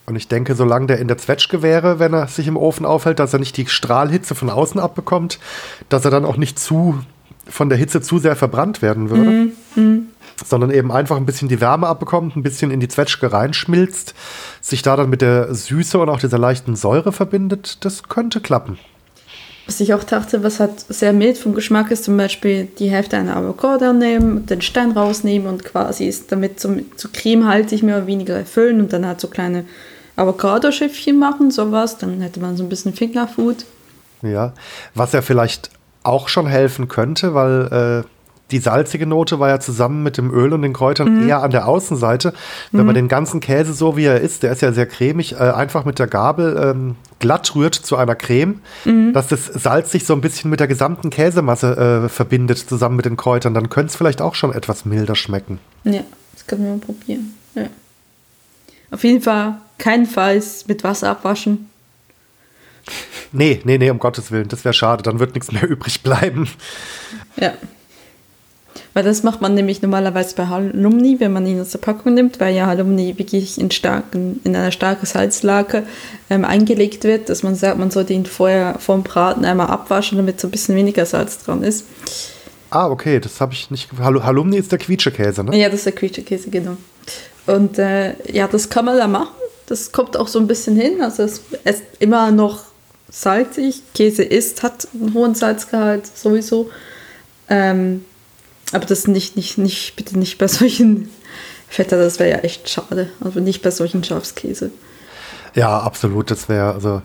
und 0.05 0.15
ich 0.15 0.27
denke, 0.27 0.55
solange 0.55 0.87
der 0.87 0.99
in 0.99 1.07
der 1.07 1.17
Zwetschge 1.17 1.61
wäre, 1.61 1.99
wenn 1.99 2.13
er 2.13 2.27
sich 2.27 2.47
im 2.47 2.57
Ofen 2.57 2.85
aufhält, 2.85 3.19
dass 3.19 3.33
er 3.33 3.39
nicht 3.39 3.55
die 3.57 3.67
Strahlhitze 3.67 4.35
von 4.35 4.49
außen 4.49 4.79
abbekommt, 4.79 5.39
dass 5.89 6.05
er 6.05 6.11
dann 6.11 6.25
auch 6.25 6.37
nicht 6.37 6.59
zu 6.59 6.99
von 7.47 7.69
der 7.69 7.77
Hitze 7.77 8.01
zu 8.01 8.17
sehr 8.17 8.35
verbrannt 8.35 8.81
werden 8.81 9.09
würde, 9.09 9.51
mm, 9.75 9.81
mm. 9.81 10.07
sondern 10.45 10.71
eben 10.71 10.91
einfach 10.91 11.17
ein 11.17 11.25
bisschen 11.25 11.49
die 11.49 11.59
Wärme 11.59 11.87
abbekommt, 11.87 12.35
ein 12.35 12.43
bisschen 12.43 12.71
in 12.71 12.79
die 12.79 12.87
Zwetschge 12.87 13.33
reinschmilzt, 13.33 14.13
sich 14.61 14.81
da 14.81 14.95
dann 14.95 15.09
mit 15.09 15.21
der 15.21 15.53
Süße 15.53 15.99
und 15.99 16.09
auch 16.09 16.19
dieser 16.19 16.37
leichten 16.37 16.75
Säure 16.75 17.11
verbindet, 17.11 17.83
das 17.83 18.03
könnte 18.03 18.39
klappen. 18.39 18.77
Was 19.71 19.79
ich 19.79 19.93
auch 19.93 20.03
dachte, 20.03 20.43
was 20.43 20.59
halt 20.59 20.81
sehr 20.89 21.13
mild 21.13 21.37
vom 21.37 21.55
Geschmack 21.55 21.91
ist, 21.91 22.03
zum 22.03 22.17
Beispiel 22.17 22.65
die 22.77 22.89
Hälfte 22.89 23.15
einer 23.15 23.37
Avocado 23.37 23.93
nehmen, 23.93 24.45
den 24.45 24.61
Stein 24.61 24.91
rausnehmen 24.91 25.47
und 25.47 25.63
quasi 25.63 26.07
ist 26.07 26.29
damit 26.29 26.59
zum, 26.59 26.97
zu 26.97 27.07
cremehaltig 27.07 27.81
mehr 27.81 27.95
oder 27.95 28.07
weniger 28.07 28.35
erfüllen 28.35 28.81
und 28.81 28.91
dann 28.91 29.05
halt 29.05 29.21
so 29.21 29.29
kleine 29.29 29.63
Avocado-Schiffchen 30.17 31.17
machen, 31.17 31.51
sowas. 31.51 31.97
Dann 31.97 32.19
hätte 32.19 32.41
man 32.41 32.57
so 32.57 32.63
ein 32.63 32.69
bisschen 32.69 32.93
Fingerfood. 32.93 33.63
Ja, 34.23 34.51
was 34.93 35.13
ja 35.13 35.21
vielleicht 35.21 35.69
auch 36.03 36.27
schon 36.27 36.47
helfen 36.47 36.89
könnte, 36.89 37.33
weil 37.33 38.03
äh, 38.03 38.20
die 38.51 38.59
salzige 38.59 39.07
Note 39.07 39.39
war 39.39 39.49
ja 39.49 39.59
zusammen 39.59 40.03
mit 40.03 40.17
dem 40.17 40.31
Öl 40.31 40.53
und 40.53 40.61
den 40.61 40.73
Kräutern 40.73 41.21
mhm. 41.21 41.29
eher 41.29 41.41
an 41.41 41.51
der 41.51 41.67
Außenseite. 41.67 42.33
Wenn 42.71 42.81
mhm. 42.81 42.85
man 42.87 42.95
den 42.95 43.07
ganzen 43.07 43.39
Käse 43.39 43.73
so 43.73 43.97
wie 43.97 44.05
er 44.05 44.19
ist, 44.19 44.43
der 44.43 44.51
ist 44.51 44.61
ja 44.61 44.71
sehr 44.71 44.85
cremig, 44.85 45.33
äh, 45.33 45.37
einfach 45.37 45.85
mit 45.85 45.99
der 45.99 46.07
Gabel 46.07 46.57
ähm, 46.61 46.95
glatt 47.19 47.55
rührt 47.55 47.75
zu 47.75 47.95
einer 47.95 48.15
Creme, 48.15 48.61
mhm. 48.85 49.13
dass 49.13 49.27
das 49.27 49.45
Salz 49.45 49.91
sich 49.91 50.05
so 50.05 50.13
ein 50.13 50.21
bisschen 50.21 50.49
mit 50.49 50.59
der 50.59 50.67
gesamten 50.67 51.09
Käsemasse 51.09 52.03
äh, 52.05 52.09
verbindet, 52.09 52.57
zusammen 52.57 52.97
mit 52.97 53.05
den 53.05 53.17
Kräutern, 53.17 53.53
dann 53.53 53.69
könnte 53.69 53.91
es 53.91 53.95
vielleicht 53.95 54.21
auch 54.21 54.35
schon 54.35 54.53
etwas 54.53 54.85
milder 54.85 55.15
schmecken. 55.15 55.59
Ja, 55.83 56.01
das 56.33 56.45
können 56.47 56.63
wir 56.63 56.71
mal 56.71 56.79
probieren. 56.79 57.33
Ja. 57.55 57.67
Auf 58.91 59.03
jeden 59.03 59.21
Fall 59.21 59.55
keinenfalls 59.77 60.67
mit 60.67 60.83
Wasser 60.83 61.09
abwaschen. 61.09 61.69
Nee, 63.31 63.61
nee, 63.63 63.77
nee, 63.77 63.89
um 63.89 63.99
Gottes 63.99 64.31
Willen, 64.31 64.49
das 64.49 64.65
wäre 64.65 64.73
schade, 64.73 65.03
dann 65.03 65.19
wird 65.19 65.35
nichts 65.35 65.51
mehr 65.51 65.63
übrig 65.67 66.01
bleiben. 66.03 66.49
Ja. 67.37 67.53
Weil 68.93 69.03
das 69.03 69.23
macht 69.23 69.41
man 69.41 69.53
nämlich 69.53 69.81
normalerweise 69.81 70.35
bei 70.35 70.47
Halumni, 70.47 71.19
wenn 71.19 71.31
man 71.31 71.45
ihn 71.45 71.61
aus 71.61 71.69
der 71.69 71.79
Packung 71.79 72.13
nimmt, 72.13 72.39
weil 72.41 72.53
ja 72.53 72.65
Halumni 72.65 73.17
wirklich 73.17 73.59
in, 73.59 73.71
starken, 73.71 74.41
in 74.43 74.55
einer 74.55 74.71
starken 74.71 75.05
Salzlake 75.05 75.83
ähm, 76.29 76.43
eingelegt 76.43 77.05
wird, 77.05 77.29
dass 77.29 77.41
man 77.41 77.55
sagt, 77.55 77.79
man 77.79 77.89
sollte 77.89 78.13
ihn 78.13 78.25
vorher 78.25 78.75
vom 78.79 79.03
Braten 79.03 79.45
einmal 79.45 79.67
abwaschen, 79.67 80.17
damit 80.17 80.41
so 80.41 80.47
ein 80.47 80.51
bisschen 80.51 80.75
weniger 80.75 81.05
Salz 81.05 81.39
dran 81.39 81.63
ist. 81.63 81.85
Ah, 82.69 82.89
okay, 82.89 83.19
das 83.19 83.39
habe 83.39 83.53
ich 83.53 83.71
nicht. 83.71 83.89
Halumni 83.97 84.57
ist 84.57 84.71
der 84.71 84.79
Quietschekäse, 84.79 85.43
ne? 85.43 85.57
Ja, 85.57 85.67
das 85.67 85.79
ist 85.79 85.85
der 85.85 85.93
Quietschekäse, 85.93 86.49
genau. 86.49 86.77
Und 87.47 87.79
äh, 87.79 88.15
ja, 88.31 88.47
das 88.47 88.69
kann 88.69 88.85
man 88.85 88.97
da 88.97 89.07
machen. 89.07 89.35
Das 89.67 89.91
kommt 89.91 90.17
auch 90.17 90.27
so 90.27 90.39
ein 90.39 90.47
bisschen 90.47 90.75
hin. 90.75 91.01
Also 91.01 91.23
es 91.23 91.41
ist 91.63 91.83
immer 91.99 92.31
noch 92.31 92.63
salzig. 93.09 93.83
Käse 93.93 94.23
ist, 94.23 94.63
hat 94.63 94.87
einen 94.93 95.13
hohen 95.13 95.35
Salzgehalt 95.35 96.05
sowieso. 96.07 96.69
Ähm, 97.49 98.05
aber 98.71 98.85
das 98.85 99.07
nicht, 99.07 99.35
nicht, 99.35 99.57
nicht, 99.57 99.95
bitte 99.95 100.17
nicht 100.17 100.37
bei 100.37 100.47
solchen 100.47 101.09
Fetter, 101.69 101.97
das 101.97 102.19
wäre 102.19 102.29
ja 102.29 102.37
echt 102.37 102.69
schade. 102.69 103.09
Also 103.21 103.39
nicht 103.39 103.61
bei 103.61 103.71
solchen 103.71 104.03
Schafskäse. 104.03 104.71
Ja, 105.55 105.79
absolut. 105.79 106.31
Das 106.31 106.49
wäre, 106.49 106.73
also, 106.73 107.01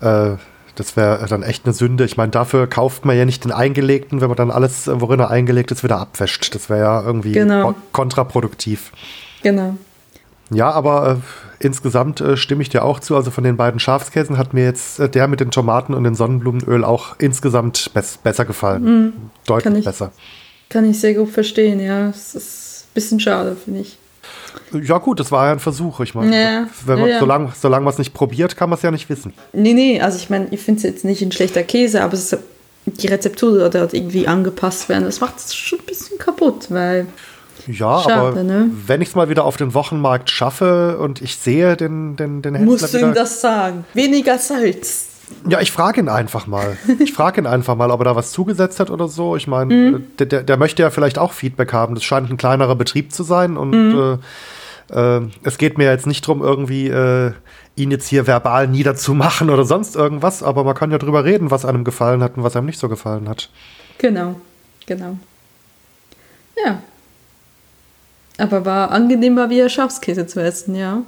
äh, 0.00 0.36
das 0.74 0.96
wäre 0.96 1.26
dann 1.28 1.42
echt 1.42 1.64
eine 1.64 1.74
Sünde. 1.74 2.04
Ich 2.04 2.16
meine, 2.16 2.30
dafür 2.30 2.66
kauft 2.66 3.04
man 3.04 3.16
ja 3.16 3.24
nicht 3.24 3.44
den 3.44 3.52
eingelegten, 3.52 4.20
wenn 4.20 4.28
man 4.28 4.36
dann 4.36 4.50
alles, 4.50 4.88
worin 4.92 5.20
er 5.20 5.30
eingelegt 5.30 5.70
ist, 5.72 5.82
wieder 5.82 5.98
abwäscht. 5.98 6.54
Das 6.54 6.70
wäre 6.70 6.80
ja 6.80 7.02
irgendwie 7.02 7.32
genau. 7.32 7.74
kontraproduktiv. 7.92 8.92
Genau. 9.42 9.76
Ja, 10.50 10.70
aber 10.70 11.18
äh, 11.60 11.64
insgesamt 11.64 12.20
äh, 12.20 12.36
stimme 12.36 12.62
ich 12.62 12.68
dir 12.68 12.84
auch 12.84 13.00
zu. 13.00 13.16
Also 13.16 13.30
von 13.30 13.44
den 13.44 13.56
beiden 13.56 13.80
Schafskäsen 13.80 14.38
hat 14.38 14.54
mir 14.54 14.64
jetzt 14.64 14.98
äh, 14.98 15.08
der 15.08 15.28
mit 15.28 15.40
den 15.40 15.50
Tomaten 15.50 15.94
und 15.94 16.04
dem 16.04 16.14
Sonnenblumenöl 16.14 16.84
auch 16.84 17.16
insgesamt 17.18 17.92
be 17.92 18.02
besser 18.22 18.44
gefallen. 18.44 18.82
Mm, 18.84 19.12
Deutlich 19.46 19.80
ich, 19.80 19.84
besser. 19.84 20.12
Kann 20.68 20.88
ich 20.90 21.00
sehr 21.00 21.14
gut 21.14 21.30
verstehen, 21.30 21.80
ja. 21.80 22.10
Es 22.10 22.34
ist 22.34 22.84
ein 22.88 22.94
bisschen 22.94 23.20
schade, 23.20 23.56
finde 23.56 23.80
ich. 23.80 23.98
Ja, 24.72 24.98
gut, 24.98 25.20
das 25.20 25.32
war 25.32 25.46
ja 25.46 25.52
ein 25.52 25.60
Versuch. 25.60 26.00
Ich 26.00 26.14
meine, 26.14 26.42
ja, 26.42 26.66
wenn 26.84 27.00
man, 27.00 27.08
ja. 27.08 27.20
solange, 27.20 27.52
solange 27.58 27.84
man 27.84 27.92
es 27.92 27.98
nicht 27.98 28.12
probiert, 28.12 28.56
kann 28.56 28.68
man 28.68 28.76
es 28.76 28.82
ja 28.82 28.90
nicht 28.90 29.08
wissen. 29.08 29.32
Nee, 29.52 29.72
nee, 29.72 30.00
also 30.00 30.18
ich 30.18 30.28
meine, 30.30 30.48
ich 30.50 30.60
finde 30.60 30.78
es 30.78 30.82
jetzt 30.84 31.04
nicht 31.04 31.22
ein 31.22 31.32
schlechter 31.32 31.62
Käse, 31.62 32.02
aber 32.02 32.14
ist, 32.14 32.36
die 32.84 33.06
Rezeptur 33.06 33.58
sollte 33.58 33.96
irgendwie 33.96 34.26
angepasst 34.26 34.88
werden. 34.88 35.04
Das 35.04 35.20
macht 35.20 35.38
es 35.38 35.54
schon 35.54 35.78
ein 35.78 35.86
bisschen 35.86 36.18
kaputt, 36.18 36.66
weil 36.70 37.06
ja, 37.66 38.00
Schade, 38.00 38.14
aber 38.14 38.42
ne? 38.42 38.70
wenn 38.86 39.02
ich 39.02 39.08
es 39.08 39.14
mal 39.14 39.28
wieder 39.28 39.44
auf 39.44 39.56
den 39.56 39.74
Wochenmarkt 39.74 40.30
schaffe 40.30 40.98
und 40.98 41.20
ich 41.20 41.36
sehe 41.36 41.76
den, 41.76 42.16
den, 42.16 42.40
den 42.40 42.54
Händler 42.54 42.72
Musst 42.72 42.94
du 42.94 42.98
ihm 42.98 43.14
das 43.14 43.40
sagen? 43.40 43.84
Weniger 43.94 44.38
Salz. 44.38 45.07
Ja, 45.48 45.60
ich 45.60 45.72
frage 45.72 46.00
ihn 46.00 46.08
einfach 46.08 46.46
mal. 46.46 46.76
Ich 47.00 47.12
frage 47.12 47.40
ihn 47.40 47.46
einfach 47.46 47.76
mal, 47.76 47.90
ob 47.90 48.00
er 48.00 48.04
da 48.04 48.16
was 48.16 48.32
zugesetzt 48.32 48.80
hat 48.80 48.90
oder 48.90 49.08
so. 49.08 49.36
Ich 49.36 49.46
meine, 49.46 49.74
mhm. 49.74 50.06
der, 50.18 50.26
der, 50.26 50.42
der, 50.42 50.56
möchte 50.56 50.82
ja 50.82 50.90
vielleicht 50.90 51.18
auch 51.18 51.32
Feedback 51.32 51.72
haben. 51.72 51.94
Das 51.94 52.04
scheint 52.04 52.30
ein 52.30 52.36
kleinerer 52.36 52.74
Betrieb 52.74 53.12
zu 53.12 53.22
sein 53.22 53.56
und 53.56 53.70
mhm. 53.70 54.18
äh, 54.90 55.18
äh, 55.18 55.28
es 55.42 55.58
geht 55.58 55.78
mir 55.78 55.90
jetzt 55.90 56.06
nicht 56.06 56.26
darum, 56.26 56.42
irgendwie 56.42 56.88
äh, 56.88 57.32
ihn 57.76 57.90
jetzt 57.90 58.08
hier 58.08 58.26
verbal 58.26 58.66
niederzumachen 58.66 59.50
oder 59.50 59.64
sonst 59.64 59.96
irgendwas, 59.96 60.42
aber 60.42 60.64
man 60.64 60.74
kann 60.74 60.90
ja 60.90 60.98
drüber 60.98 61.24
reden, 61.24 61.50
was 61.50 61.64
einem 61.64 61.84
gefallen 61.84 62.22
hat 62.22 62.36
und 62.36 62.42
was 62.42 62.56
einem 62.56 62.66
nicht 62.66 62.78
so 62.78 62.88
gefallen 62.88 63.28
hat. 63.28 63.50
Genau, 63.98 64.36
genau. 64.86 65.18
Ja. 66.64 66.82
Aber 68.38 68.64
war 68.64 68.90
angenehm, 68.90 69.34
mal 69.34 69.50
wieder 69.50 69.68
Schafskäse 69.68 70.26
zu 70.26 70.42
essen, 70.42 70.74
ja. 70.74 71.02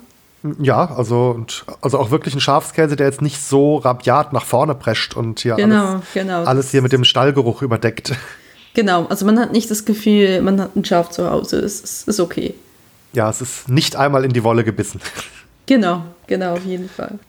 Ja, 0.59 0.95
also, 0.95 1.31
und, 1.31 1.65
also 1.83 1.99
auch 1.99 2.11
wirklich 2.11 2.35
ein 2.35 2.41
Schafskäse, 2.41 2.97
der 2.97 3.07
jetzt 3.07 3.21
nicht 3.21 3.43
so 3.43 3.77
rabiat 3.77 4.33
nach 4.33 4.45
vorne 4.45 4.75
prescht 4.75 5.15
und 5.15 5.41
hier 5.41 5.57
genau, 5.57 5.95
alles, 5.95 6.05
genau. 6.15 6.45
alles 6.45 6.71
hier 6.71 6.83
mit 6.83 6.93
dem 6.93 7.05
Stallgeruch 7.05 7.63
überdeckt. 7.63 8.13
Genau, 8.73 9.07
also 9.07 9.27
man 9.27 9.39
hat 9.39 9.53
nicht 9.53 9.71
das 9.71 9.85
Gefühl, 9.85 10.41
man 10.43 10.61
hat 10.61 10.77
ein 10.77 10.85
Schaf 10.85 11.11
zu 11.11 11.29
Hause, 11.31 11.59
es 11.59 11.81
ist, 11.81 12.09
ist 12.09 12.21
okay. 12.21 12.55
Ja, 13.13 13.29
es 13.29 13.41
ist 13.41 13.69
nicht 13.69 13.97
einmal 13.97 14.25
in 14.25 14.33
die 14.33 14.45
Wolle 14.45 14.65
gebissen. 14.65 15.01
Genau, 15.67 16.03
genau, 16.27 16.55
auf 16.55 16.65
jeden 16.65 16.89
Fall. 16.89 17.21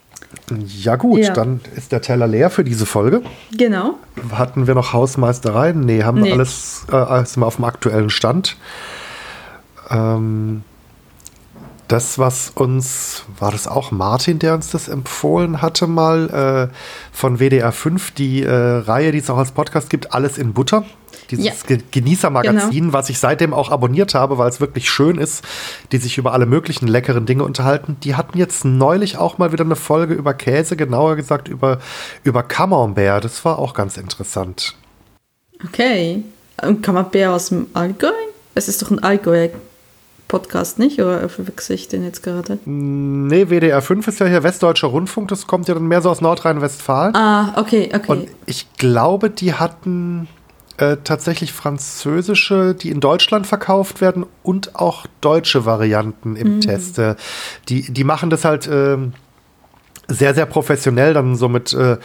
Ja 0.66 0.96
gut, 0.96 1.20
ja. 1.20 1.32
dann 1.32 1.62
ist 1.76 1.92
der 1.92 2.02
Teller 2.02 2.26
leer 2.26 2.50
für 2.50 2.64
diese 2.64 2.88
Folge. 2.88 3.22
Genau. 3.56 4.00
Hatten 4.32 4.66
wir 4.66 4.74
noch 4.74 4.94
Hausmeistereien? 4.94 5.82
Nee, 5.82 6.02
haben 6.02 6.22
nee. 6.22 6.30
wir 6.30 6.34
alles, 6.34 6.88
äh, 6.92 7.24
sind 7.24 7.44
wir 7.44 7.46
auf 7.46 7.58
dem 7.58 7.66
aktuellen 7.66 8.10
Stand. 8.10 8.58
Ähm, 9.92 10.64
das, 11.92 12.18
was 12.18 12.52
uns, 12.56 13.24
war 13.38 13.52
das 13.52 13.68
auch 13.68 13.92
Martin, 13.92 14.40
der 14.40 14.54
uns 14.54 14.70
das 14.70 14.88
empfohlen 14.88 15.62
hatte, 15.62 15.88
mal 15.88 16.70
äh, 16.72 16.76
von 17.12 17.40
WDR 17.40 17.72
5, 17.72 18.12
die 18.12 18.44
äh, 18.44 18.52
Reihe, 18.52 19.12
die 19.12 19.18
es 19.18 19.30
auch 19.30 19.38
als 19.38 19.52
Podcast 19.52 19.90
gibt, 19.90 20.14
Alles 20.14 20.38
in 20.38 20.54
Butter. 20.54 20.86
Dieses 21.30 21.46
ja. 21.46 21.78
Genießermagazin, 21.92 22.86
genau. 22.86 22.94
was 22.94 23.10
ich 23.10 23.20
seitdem 23.20 23.54
auch 23.54 23.72
abonniert 23.72 24.16
habe, 24.16 24.38
weil 24.38 24.50
es 24.50 24.62
wirklich 24.62 24.90
schön 24.90 25.18
ist, 25.18 25.44
die 25.92 25.98
sich 25.98 26.18
über 26.18 26.34
alle 26.34 26.46
möglichen 26.46 26.88
leckeren 26.88 27.26
Dinge 27.26 27.44
unterhalten. 27.44 27.98
Die 28.04 28.16
hatten 28.16 28.38
jetzt 28.38 28.64
neulich 28.66 29.18
auch 29.18 29.38
mal 29.38 29.52
wieder 29.52 29.64
eine 29.64 29.76
Folge 29.76 30.14
über 30.14 30.34
Käse, 30.34 30.76
genauer 30.76 31.16
gesagt 31.16 31.48
über, 31.48 31.80
über 32.24 32.44
Camembert. 32.44 33.24
Das 33.24 33.44
war 33.44 33.60
auch 33.60 33.74
ganz 33.74 33.98
interessant. 33.98 34.76
Okay. 35.66 36.24
Und 36.62 36.84
Camembert 36.84 37.30
aus 37.30 37.50
dem 37.50 37.68
Allgäu? 37.74 38.12
Es 38.56 38.68
ist 38.68 38.82
doch 38.82 38.92
ein 38.92 39.00
Allgäuer 39.00 39.50
Podcast 40.32 40.80
nicht, 40.80 40.98
oder 41.02 41.28
verwechsel 41.28 41.76
ich 41.76 41.90
den 41.90 42.06
jetzt 42.06 42.24
gerade? 42.24 42.58
Nee, 42.64 43.50
WDR 43.50 43.82
5 43.82 44.08
ist 44.08 44.22
ja 44.22 44.28
hier 44.28 44.44
Westdeutscher 44.44 44.88
Rundfunk, 44.88 45.28
das 45.28 45.46
kommt 45.46 45.68
ja 45.68 45.74
dann 45.74 45.90
mehr 45.90 46.02
so 46.02 46.10
aus 46.10 46.22
Nordrhein-Westfalen. 46.22 47.14
Ah, 47.18 47.60
okay, 47.60 47.92
okay. 47.94 48.10
Und 48.10 48.28
ich 48.46 48.72
glaube, 48.78 49.30
die 49.30 49.56
hatten 49.56 50.30
äh, 50.78 50.96
tatsächlich 51.04 51.52
französische, 51.52 52.74
die 52.74 52.92
in 52.92 53.02
Deutschland 53.02 53.46
verkauft 53.46 54.00
werden 54.00 54.26
und 54.42 54.74
auch 54.78 55.06
deutsche 55.20 55.66
Varianten 55.66 56.38
im 56.38 56.56
mhm. 56.56 56.62
Test. 56.62 56.98
Äh, 56.98 57.16
die, 57.68 57.92
die 57.92 58.04
machen 58.06 58.30
das 58.30 58.46
halt. 58.46 58.68
Äh, 58.68 58.98
sehr, 60.08 60.34
sehr 60.34 60.46
professionell, 60.46 61.14
dann 61.14 61.38
so 61.38 61.48
mit, 61.48 61.72
äh, 61.72 61.96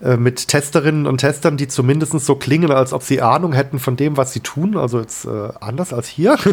äh, 0.00 0.16
mit 0.16 0.46
Testerinnen 0.46 1.04
und 1.04 1.18
Testern, 1.18 1.56
die 1.56 1.66
zumindest 1.66 2.12
so 2.12 2.36
klingen, 2.36 2.70
als 2.70 2.92
ob 2.92 3.02
sie 3.02 3.20
Ahnung 3.20 3.52
hätten 3.54 3.80
von 3.80 3.96
dem, 3.96 4.16
was 4.16 4.32
sie 4.32 4.38
tun. 4.38 4.76
Also 4.76 5.00
jetzt 5.00 5.24
äh, 5.24 5.48
anders 5.58 5.92
als 5.92 6.06
hier. 6.06 6.38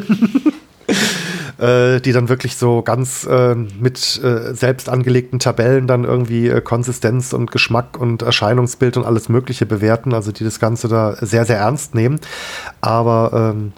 äh, 1.58 2.00
die 2.00 2.12
dann 2.12 2.30
wirklich 2.30 2.56
so 2.56 2.82
ganz 2.82 3.26
äh, 3.26 3.56
mit 3.56 4.22
äh, 4.24 4.54
selbst 4.54 4.90
angelegten 4.90 5.40
Tabellen 5.40 5.88
dann 5.88 6.04
irgendwie 6.04 6.48
äh, 6.48 6.62
Konsistenz 6.62 7.34
und 7.34 7.52
Geschmack 7.52 7.98
und 7.98 8.22
Erscheinungsbild 8.22 8.98
und 8.98 9.06
alles 9.06 9.30
Mögliche 9.30 9.66
bewerten, 9.66 10.14
also 10.14 10.32
die 10.32 10.44
das 10.44 10.60
Ganze 10.60 10.88
da 10.88 11.16
sehr, 11.16 11.46
sehr 11.46 11.58
ernst 11.58 11.96
nehmen. 11.96 12.20
Aber 12.82 13.54
ähm, 13.56 13.74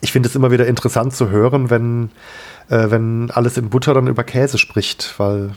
ich 0.00 0.12
finde 0.12 0.28
es 0.28 0.34
immer 0.34 0.50
wieder 0.50 0.66
interessant 0.66 1.14
zu 1.14 1.30
hören, 1.30 1.70
wenn, 1.70 2.10
äh, 2.68 2.90
wenn 2.90 3.30
alles 3.30 3.56
in 3.56 3.70
Butter 3.70 3.94
dann 3.94 4.06
über 4.06 4.24
Käse 4.24 4.58
spricht, 4.58 5.14
weil 5.18 5.52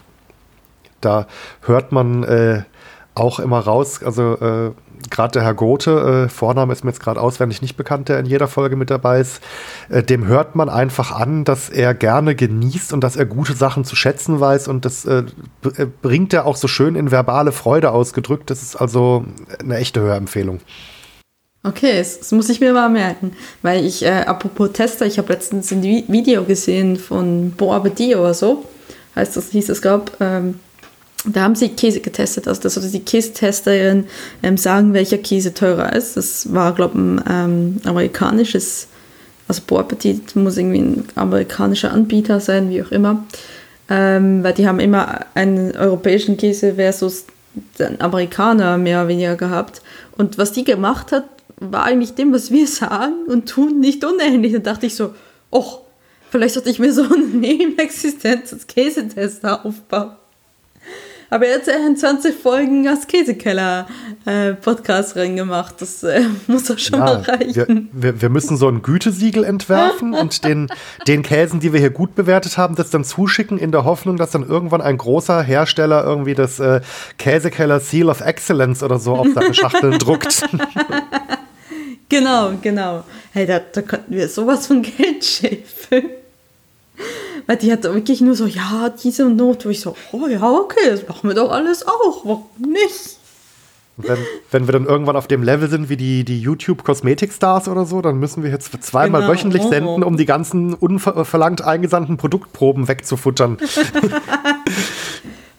da 1.02 1.28
hört 1.62 1.92
man 1.92 2.24
äh, 2.24 2.64
auch 3.16 3.40
immer 3.40 3.60
raus, 3.60 4.02
also 4.04 4.74
gerade 5.14 5.32
der 5.32 5.44
Herr 5.44 5.54
Gothe, 5.54 6.26
äh, 6.26 6.30
Vorname 6.30 6.74
ist 6.74 6.84
mir 6.84 6.90
jetzt 6.90 7.00
gerade 7.00 7.22
auswendig 7.22 7.62
nicht 7.62 7.78
bekannt, 7.78 8.10
der 8.10 8.20
in 8.20 8.26
jeder 8.26 8.48
Folge 8.48 8.76
mit 8.76 8.90
dabei 8.90 9.22
ist, 9.22 9.42
äh, 9.90 10.04
dem 10.04 10.28
hört 10.28 10.56
man 10.56 10.68
einfach 10.68 11.12
an, 11.12 11.46
dass 11.46 11.70
er 11.70 11.94
gerne 11.94 12.36
genießt 12.36 12.92
und 12.92 13.02
dass 13.02 13.16
er 13.16 13.26
gute 13.26 13.54
Sachen 13.54 13.86
zu 13.86 13.96
schätzen 13.96 14.40
weiß 14.40 14.68
und 14.68 14.84
das 14.84 15.06
äh, 15.06 15.24
äh 15.78 15.88
bringt 16.02 16.34
er 16.34 16.46
auch 16.46 16.58
so 16.58 16.68
schön 16.68 16.96
in 16.96 17.12
verbale 17.12 17.52
Freude 17.52 17.92
ausgedrückt. 17.92 18.50
Das 18.50 18.62
ist 18.62 18.76
also 18.76 19.26
eine 19.60 19.78
echte 19.78 20.02
Hörempfehlung. 20.02 20.60
Okay, 21.66 21.98
das, 21.98 22.20
das 22.20 22.32
muss 22.34 22.50
ich 22.50 22.60
mir 22.60 22.74
mal 22.74 22.90
merken, 22.90 23.34
weil 23.62 23.86
ich, 23.86 24.04
äh, 24.04 24.24
apropos 24.26 24.74
Tester, 24.74 25.06
ich 25.06 25.18
habe 25.18 25.32
letztens 25.32 25.72
ein 25.72 25.82
Video 25.84 26.44
gesehen 26.44 26.98
von 26.98 27.52
Bo 27.52 27.72
Abedi 27.72 28.16
oder 28.16 28.34
so, 28.34 28.66
heißt 29.16 29.38
das, 29.38 29.52
hieß 29.52 29.70
es, 29.70 29.82
glaube 29.82 30.12
ähm, 30.20 30.60
da 31.26 31.42
haben 31.42 31.56
sie 31.56 31.70
Käse 31.70 32.02
getestet, 32.02 32.48
also 32.48 32.62
das 32.62 32.74
sollte 32.74 32.90
die 32.90 33.00
Käsetesterin 33.00 34.06
ähm, 34.42 34.58
sagen, 34.58 34.94
welcher 34.94 35.18
Käse 35.18 35.54
teurer 35.54 35.94
ist. 35.94 36.18
Das 36.18 36.54
war, 36.54 36.74
glaube 36.74 36.94
ich, 36.96 37.02
ein 37.02 37.24
ähm, 37.30 37.82
amerikanisches, 37.86 38.88
also 39.48 39.62
Bon 39.66 39.80
Appetit 39.80 40.36
muss 40.36 40.58
irgendwie 40.58 40.82
ein 40.82 41.06
amerikanischer 41.16 41.92
Anbieter 41.92 42.40
sein, 42.40 42.70
wie 42.70 42.84
auch 42.84 42.92
immer. 42.92 43.26
Ähm, 43.90 44.44
weil 44.44 44.54
die 44.54 44.68
haben 44.68 44.80
immer 44.80 45.26
einen 45.34 45.76
europäischen 45.76 46.38
Käse 46.38 46.76
versus 46.76 47.26
den 47.80 48.02
Amerikaner 48.02 48.78
mehr 48.78 49.00
oder 49.00 49.10
weniger 49.10 49.36
gehabt. 49.36 49.82
Und 50.18 50.38
was 50.38 50.52
die 50.52 50.64
gemacht 50.64 51.12
hat, 51.12 51.26
war 51.58 51.84
eigentlich 51.84 52.16
dem, 52.16 52.34
was 52.34 52.52
wir 52.52 52.68
sagen 52.68 53.26
und 53.28 53.48
tun, 53.48 53.80
nicht 53.80 54.04
unähnlich. 54.04 54.54
Da 54.54 54.60
dachte 54.60 54.86
ich 54.86 54.96
so, 54.96 55.14
oh, 55.52 55.80
vielleicht 56.32 56.56
sollte 56.56 56.70
ich 56.70 56.80
mir 56.80 56.92
so 56.92 57.04
eine 57.04 57.24
Nebenexistenz 57.34 58.52
als 58.54 58.68
Käsetester 58.68 59.66
aufbauen. 59.66 60.16
Aber 61.34 61.48
jetzt 61.48 61.68
in 61.68 61.98
20 61.98 62.36
Folgen 62.36 62.88
als 62.88 63.08
Käsekeller 63.08 63.88
äh, 64.26 64.54
Podcast 64.54 65.16
reingemacht. 65.16 65.82
Das 65.82 66.04
äh, 66.04 66.22
muss 66.48 66.66
doch 66.66 66.78
schon 66.78 67.00
ja, 67.00 67.06
mal 67.06 67.16
reichen. 67.22 67.90
Wir, 67.92 68.22
wir, 68.22 68.30
müssen 68.30 68.56
so 68.56 68.68
ein 68.68 68.84
Gütesiegel 68.84 69.44
entwerfen 69.44 70.14
und 70.22 70.44
den, 70.44 70.70
den 71.08 71.24
Käsen, 71.24 71.60
die 71.60 71.74
wir 71.74 71.80
hier 71.80 71.90
gut 71.90 72.14
bewertet 72.14 72.60
haben, 72.60 72.76
das 72.76 72.92
dann 72.92 73.04
zuschicken 73.04 73.58
in 73.58 73.72
der 73.72 73.84
Hoffnung, 73.84 74.18
dass 74.18 74.30
dann 74.30 74.48
irgendwann 74.48 74.82
ein 74.82 74.96
großer 74.96 75.42
Hersteller 75.42 76.04
irgendwie 76.04 76.36
das 76.36 76.60
äh, 76.60 76.82
Käsekeller 77.18 77.80
Seal 77.80 78.10
of 78.10 78.22
Excellence 78.22 78.84
oder 78.84 79.00
so 79.00 79.16
auf 79.16 79.28
seine 79.34 79.56
Schachteln 79.56 79.98
druckt. 79.98 80.48
Genau, 82.10 82.52
genau. 82.62 83.06
Hey, 83.32 83.48
da, 83.48 83.60
da 83.60 83.82
könnten 83.82 84.14
wir 84.14 84.30
sowas 84.30 84.68
von 84.68 84.84
Geld 84.84 85.26
schäfeln. 85.26 86.12
Weil 87.46 87.58
die 87.58 87.72
hat 87.72 87.84
wirklich 87.84 88.22
nur 88.22 88.36
so, 88.36 88.46
ja, 88.46 88.90
diese 88.90 89.30
Not, 89.30 89.66
wo 89.66 89.70
ich 89.70 89.82
so, 89.82 89.96
oh 90.12 90.28
ja, 90.28 90.50
okay, 90.50 90.90
das 90.90 91.08
machen 91.08 91.30
wir 91.30 91.36
doch 91.36 91.52
alles 91.52 91.86
auch, 91.86 92.24
warum 92.24 92.46
nicht? 92.60 93.18
Wenn, 93.98 94.18
wenn 94.50 94.68
wir 94.68 94.72
dann 94.72 94.86
irgendwann 94.86 95.16
auf 95.16 95.28
dem 95.28 95.44
Level 95.44 95.70
sind 95.70 95.88
wie 95.88 95.98
die, 95.98 96.24
die 96.24 96.40
YouTube-Kosmetik-Stars 96.42 97.68
oder 97.68 97.86
so, 97.86 98.02
dann 98.02 98.18
müssen 98.18 98.42
wir 98.42 98.50
jetzt 98.50 98.72
zweimal 98.84 99.22
genau. 99.22 99.34
wöchentlich 99.34 99.62
senden, 99.64 100.04
um 100.04 100.18
die 100.18 100.26
ganzen 100.26 100.74
unverlangt 100.74 101.62
eingesandten 101.62 102.18
Produktproben 102.18 102.88
wegzufuttern. 102.88 103.58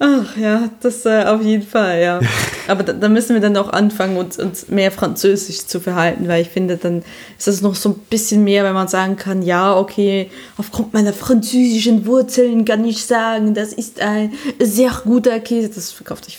Ach 0.01 0.37
ja, 0.37 0.71
das 0.81 1.07
äh, 1.07 1.25
auf 1.25 1.41
jeden 1.43 1.63
Fall, 1.63 2.01
ja. 2.01 2.21
Aber 2.69 2.83
da, 2.83 2.93
da, 2.93 3.09
müssen 3.09 3.35
wir 3.35 3.41
dann 3.41 3.57
auch 3.57 3.73
anfangen, 3.73 4.17
uns, 4.17 4.39
uns 4.39 4.69
mehr 4.69 4.91
Französisch 4.91 5.67
zu 5.67 5.81
verhalten, 5.81 6.27
weil 6.27 6.43
ich 6.43 6.49
finde, 6.49 6.77
dann 6.77 7.03
ist 7.39 7.47
das 7.47 7.61
noch 7.61 7.75
so 7.75 7.91
ein 7.91 7.99
bisschen 8.11 8.43
mehr, 8.43 8.65
wenn 8.65 8.75
man 8.75 8.89
sagen 8.89 9.17
kann, 9.17 9.43
ja, 9.43 9.77
okay, 9.77 10.31
aufgrund 10.57 10.95
meiner 10.95 11.13
französischen 11.13 12.07
Wurzeln 12.07 12.65
kann 12.65 12.85
ich 12.85 13.07
sagen, 13.07 13.55
das 13.55 13.73
ist 13.73 14.01
ein 14.01 14.33
sehr 14.61 14.91
guter 15.05 15.39
Käse. 15.41 15.69
Das 15.69 15.93
verkauft 15.93 16.25
sich 16.25 16.39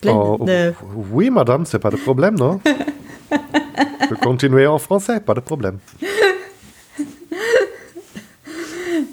blendend. 0.00 0.76
Oh? 0.82 1.04
Oui, 1.12 1.30
madame, 1.30 1.64
c'est 1.66 1.78
pas 1.78 1.90
de 1.90 1.96
problème, 1.96 2.36
non? 2.36 2.60
Je 4.10 4.14
continuer 4.16 4.66
en 4.66 4.78
français, 4.78 5.20
pas 5.20 5.34
de 5.34 5.40
problème. 5.40 5.78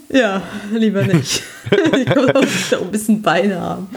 Ja, 0.10 0.41
lieber 0.72 1.03
nicht. 1.03 1.43
ich 1.72 2.16
will 2.16 2.32
auch 2.32 2.82
ein 2.82 2.91
bisschen 2.91 3.22
Beine 3.22 3.60
haben. 3.60 3.88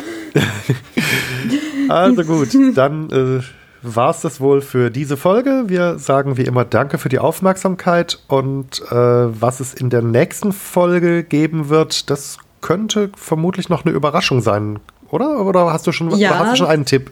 also 1.89 2.25
gut, 2.25 2.49
dann 2.75 3.11
äh, 3.11 3.43
war 3.83 4.11
es 4.11 4.21
das 4.21 4.41
wohl 4.41 4.61
für 4.61 4.91
diese 4.91 5.17
Folge. 5.17 5.65
Wir 5.67 5.99
sagen 5.99 6.37
wie 6.37 6.43
immer 6.43 6.65
Danke 6.65 6.99
für 6.99 7.09
die 7.09 7.19
Aufmerksamkeit 7.19 8.19
und 8.29 8.83
äh, 8.91 8.95
was 8.95 9.61
es 9.61 9.73
in 9.75 9.91
der 9.91 10.03
nächsten 10.03 10.53
Folge 10.53 11.23
geben 11.23 11.69
wird, 11.69 12.11
das 12.11 12.39
könnte 12.61 13.11
vermutlich 13.17 13.69
noch 13.69 13.85
eine 13.85 13.95
Überraschung 13.95 14.43
sein, 14.43 14.79
oder? 15.11 15.47
Oder 15.47 15.73
hast 15.73 15.87
du 15.87 15.93
schon, 15.93 16.11
ja, 16.17 16.39
hast 16.39 16.53
du 16.53 16.57
schon 16.57 16.67
einen 16.67 16.85
Tipp? 16.85 17.11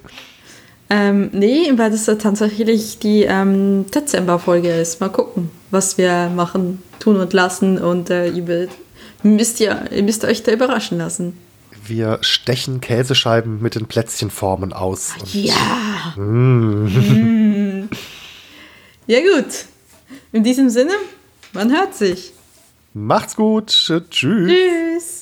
Ähm, 0.90 1.30
nee, 1.32 1.70
weil 1.76 1.90
das 1.90 2.06
tatsächlich 2.06 2.98
die 2.98 3.22
ähm, 3.22 3.86
Dezember-Folge 3.94 4.70
ist. 4.70 5.00
Mal 5.00 5.10
gucken, 5.10 5.50
was 5.70 5.98
wir 5.98 6.30
machen, 6.34 6.82
tun 6.98 7.16
und 7.16 7.32
lassen 7.32 7.78
und 7.78 8.08
äh, 8.10 8.28
ihr 8.28 8.68
müsst, 9.22 9.60
ihr, 9.60 9.90
ihr 9.90 10.02
müsst 10.02 10.24
euch 10.24 10.42
da 10.42 10.52
überraschen 10.52 10.98
lassen. 10.98 11.36
wir 11.86 12.18
stechen 12.22 12.80
Käsescheiben 12.80 13.60
mit 13.62 13.74
den 13.74 13.86
Plätzchenformen 13.86 14.72
aus. 14.72 15.14
ja. 15.32 16.14
Mm. 16.16 17.88
ja 19.06 19.20
gut. 19.20 19.64
In 20.32 20.44
diesem 20.44 20.68
Sinne, 20.70 20.92
man 21.52 21.70
hört 21.72 21.94
sich. 21.94 22.32
Macht's 22.94 23.36
gut. 23.36 23.68
Tschüss. 23.68 24.02
Tschüss. 24.10 25.17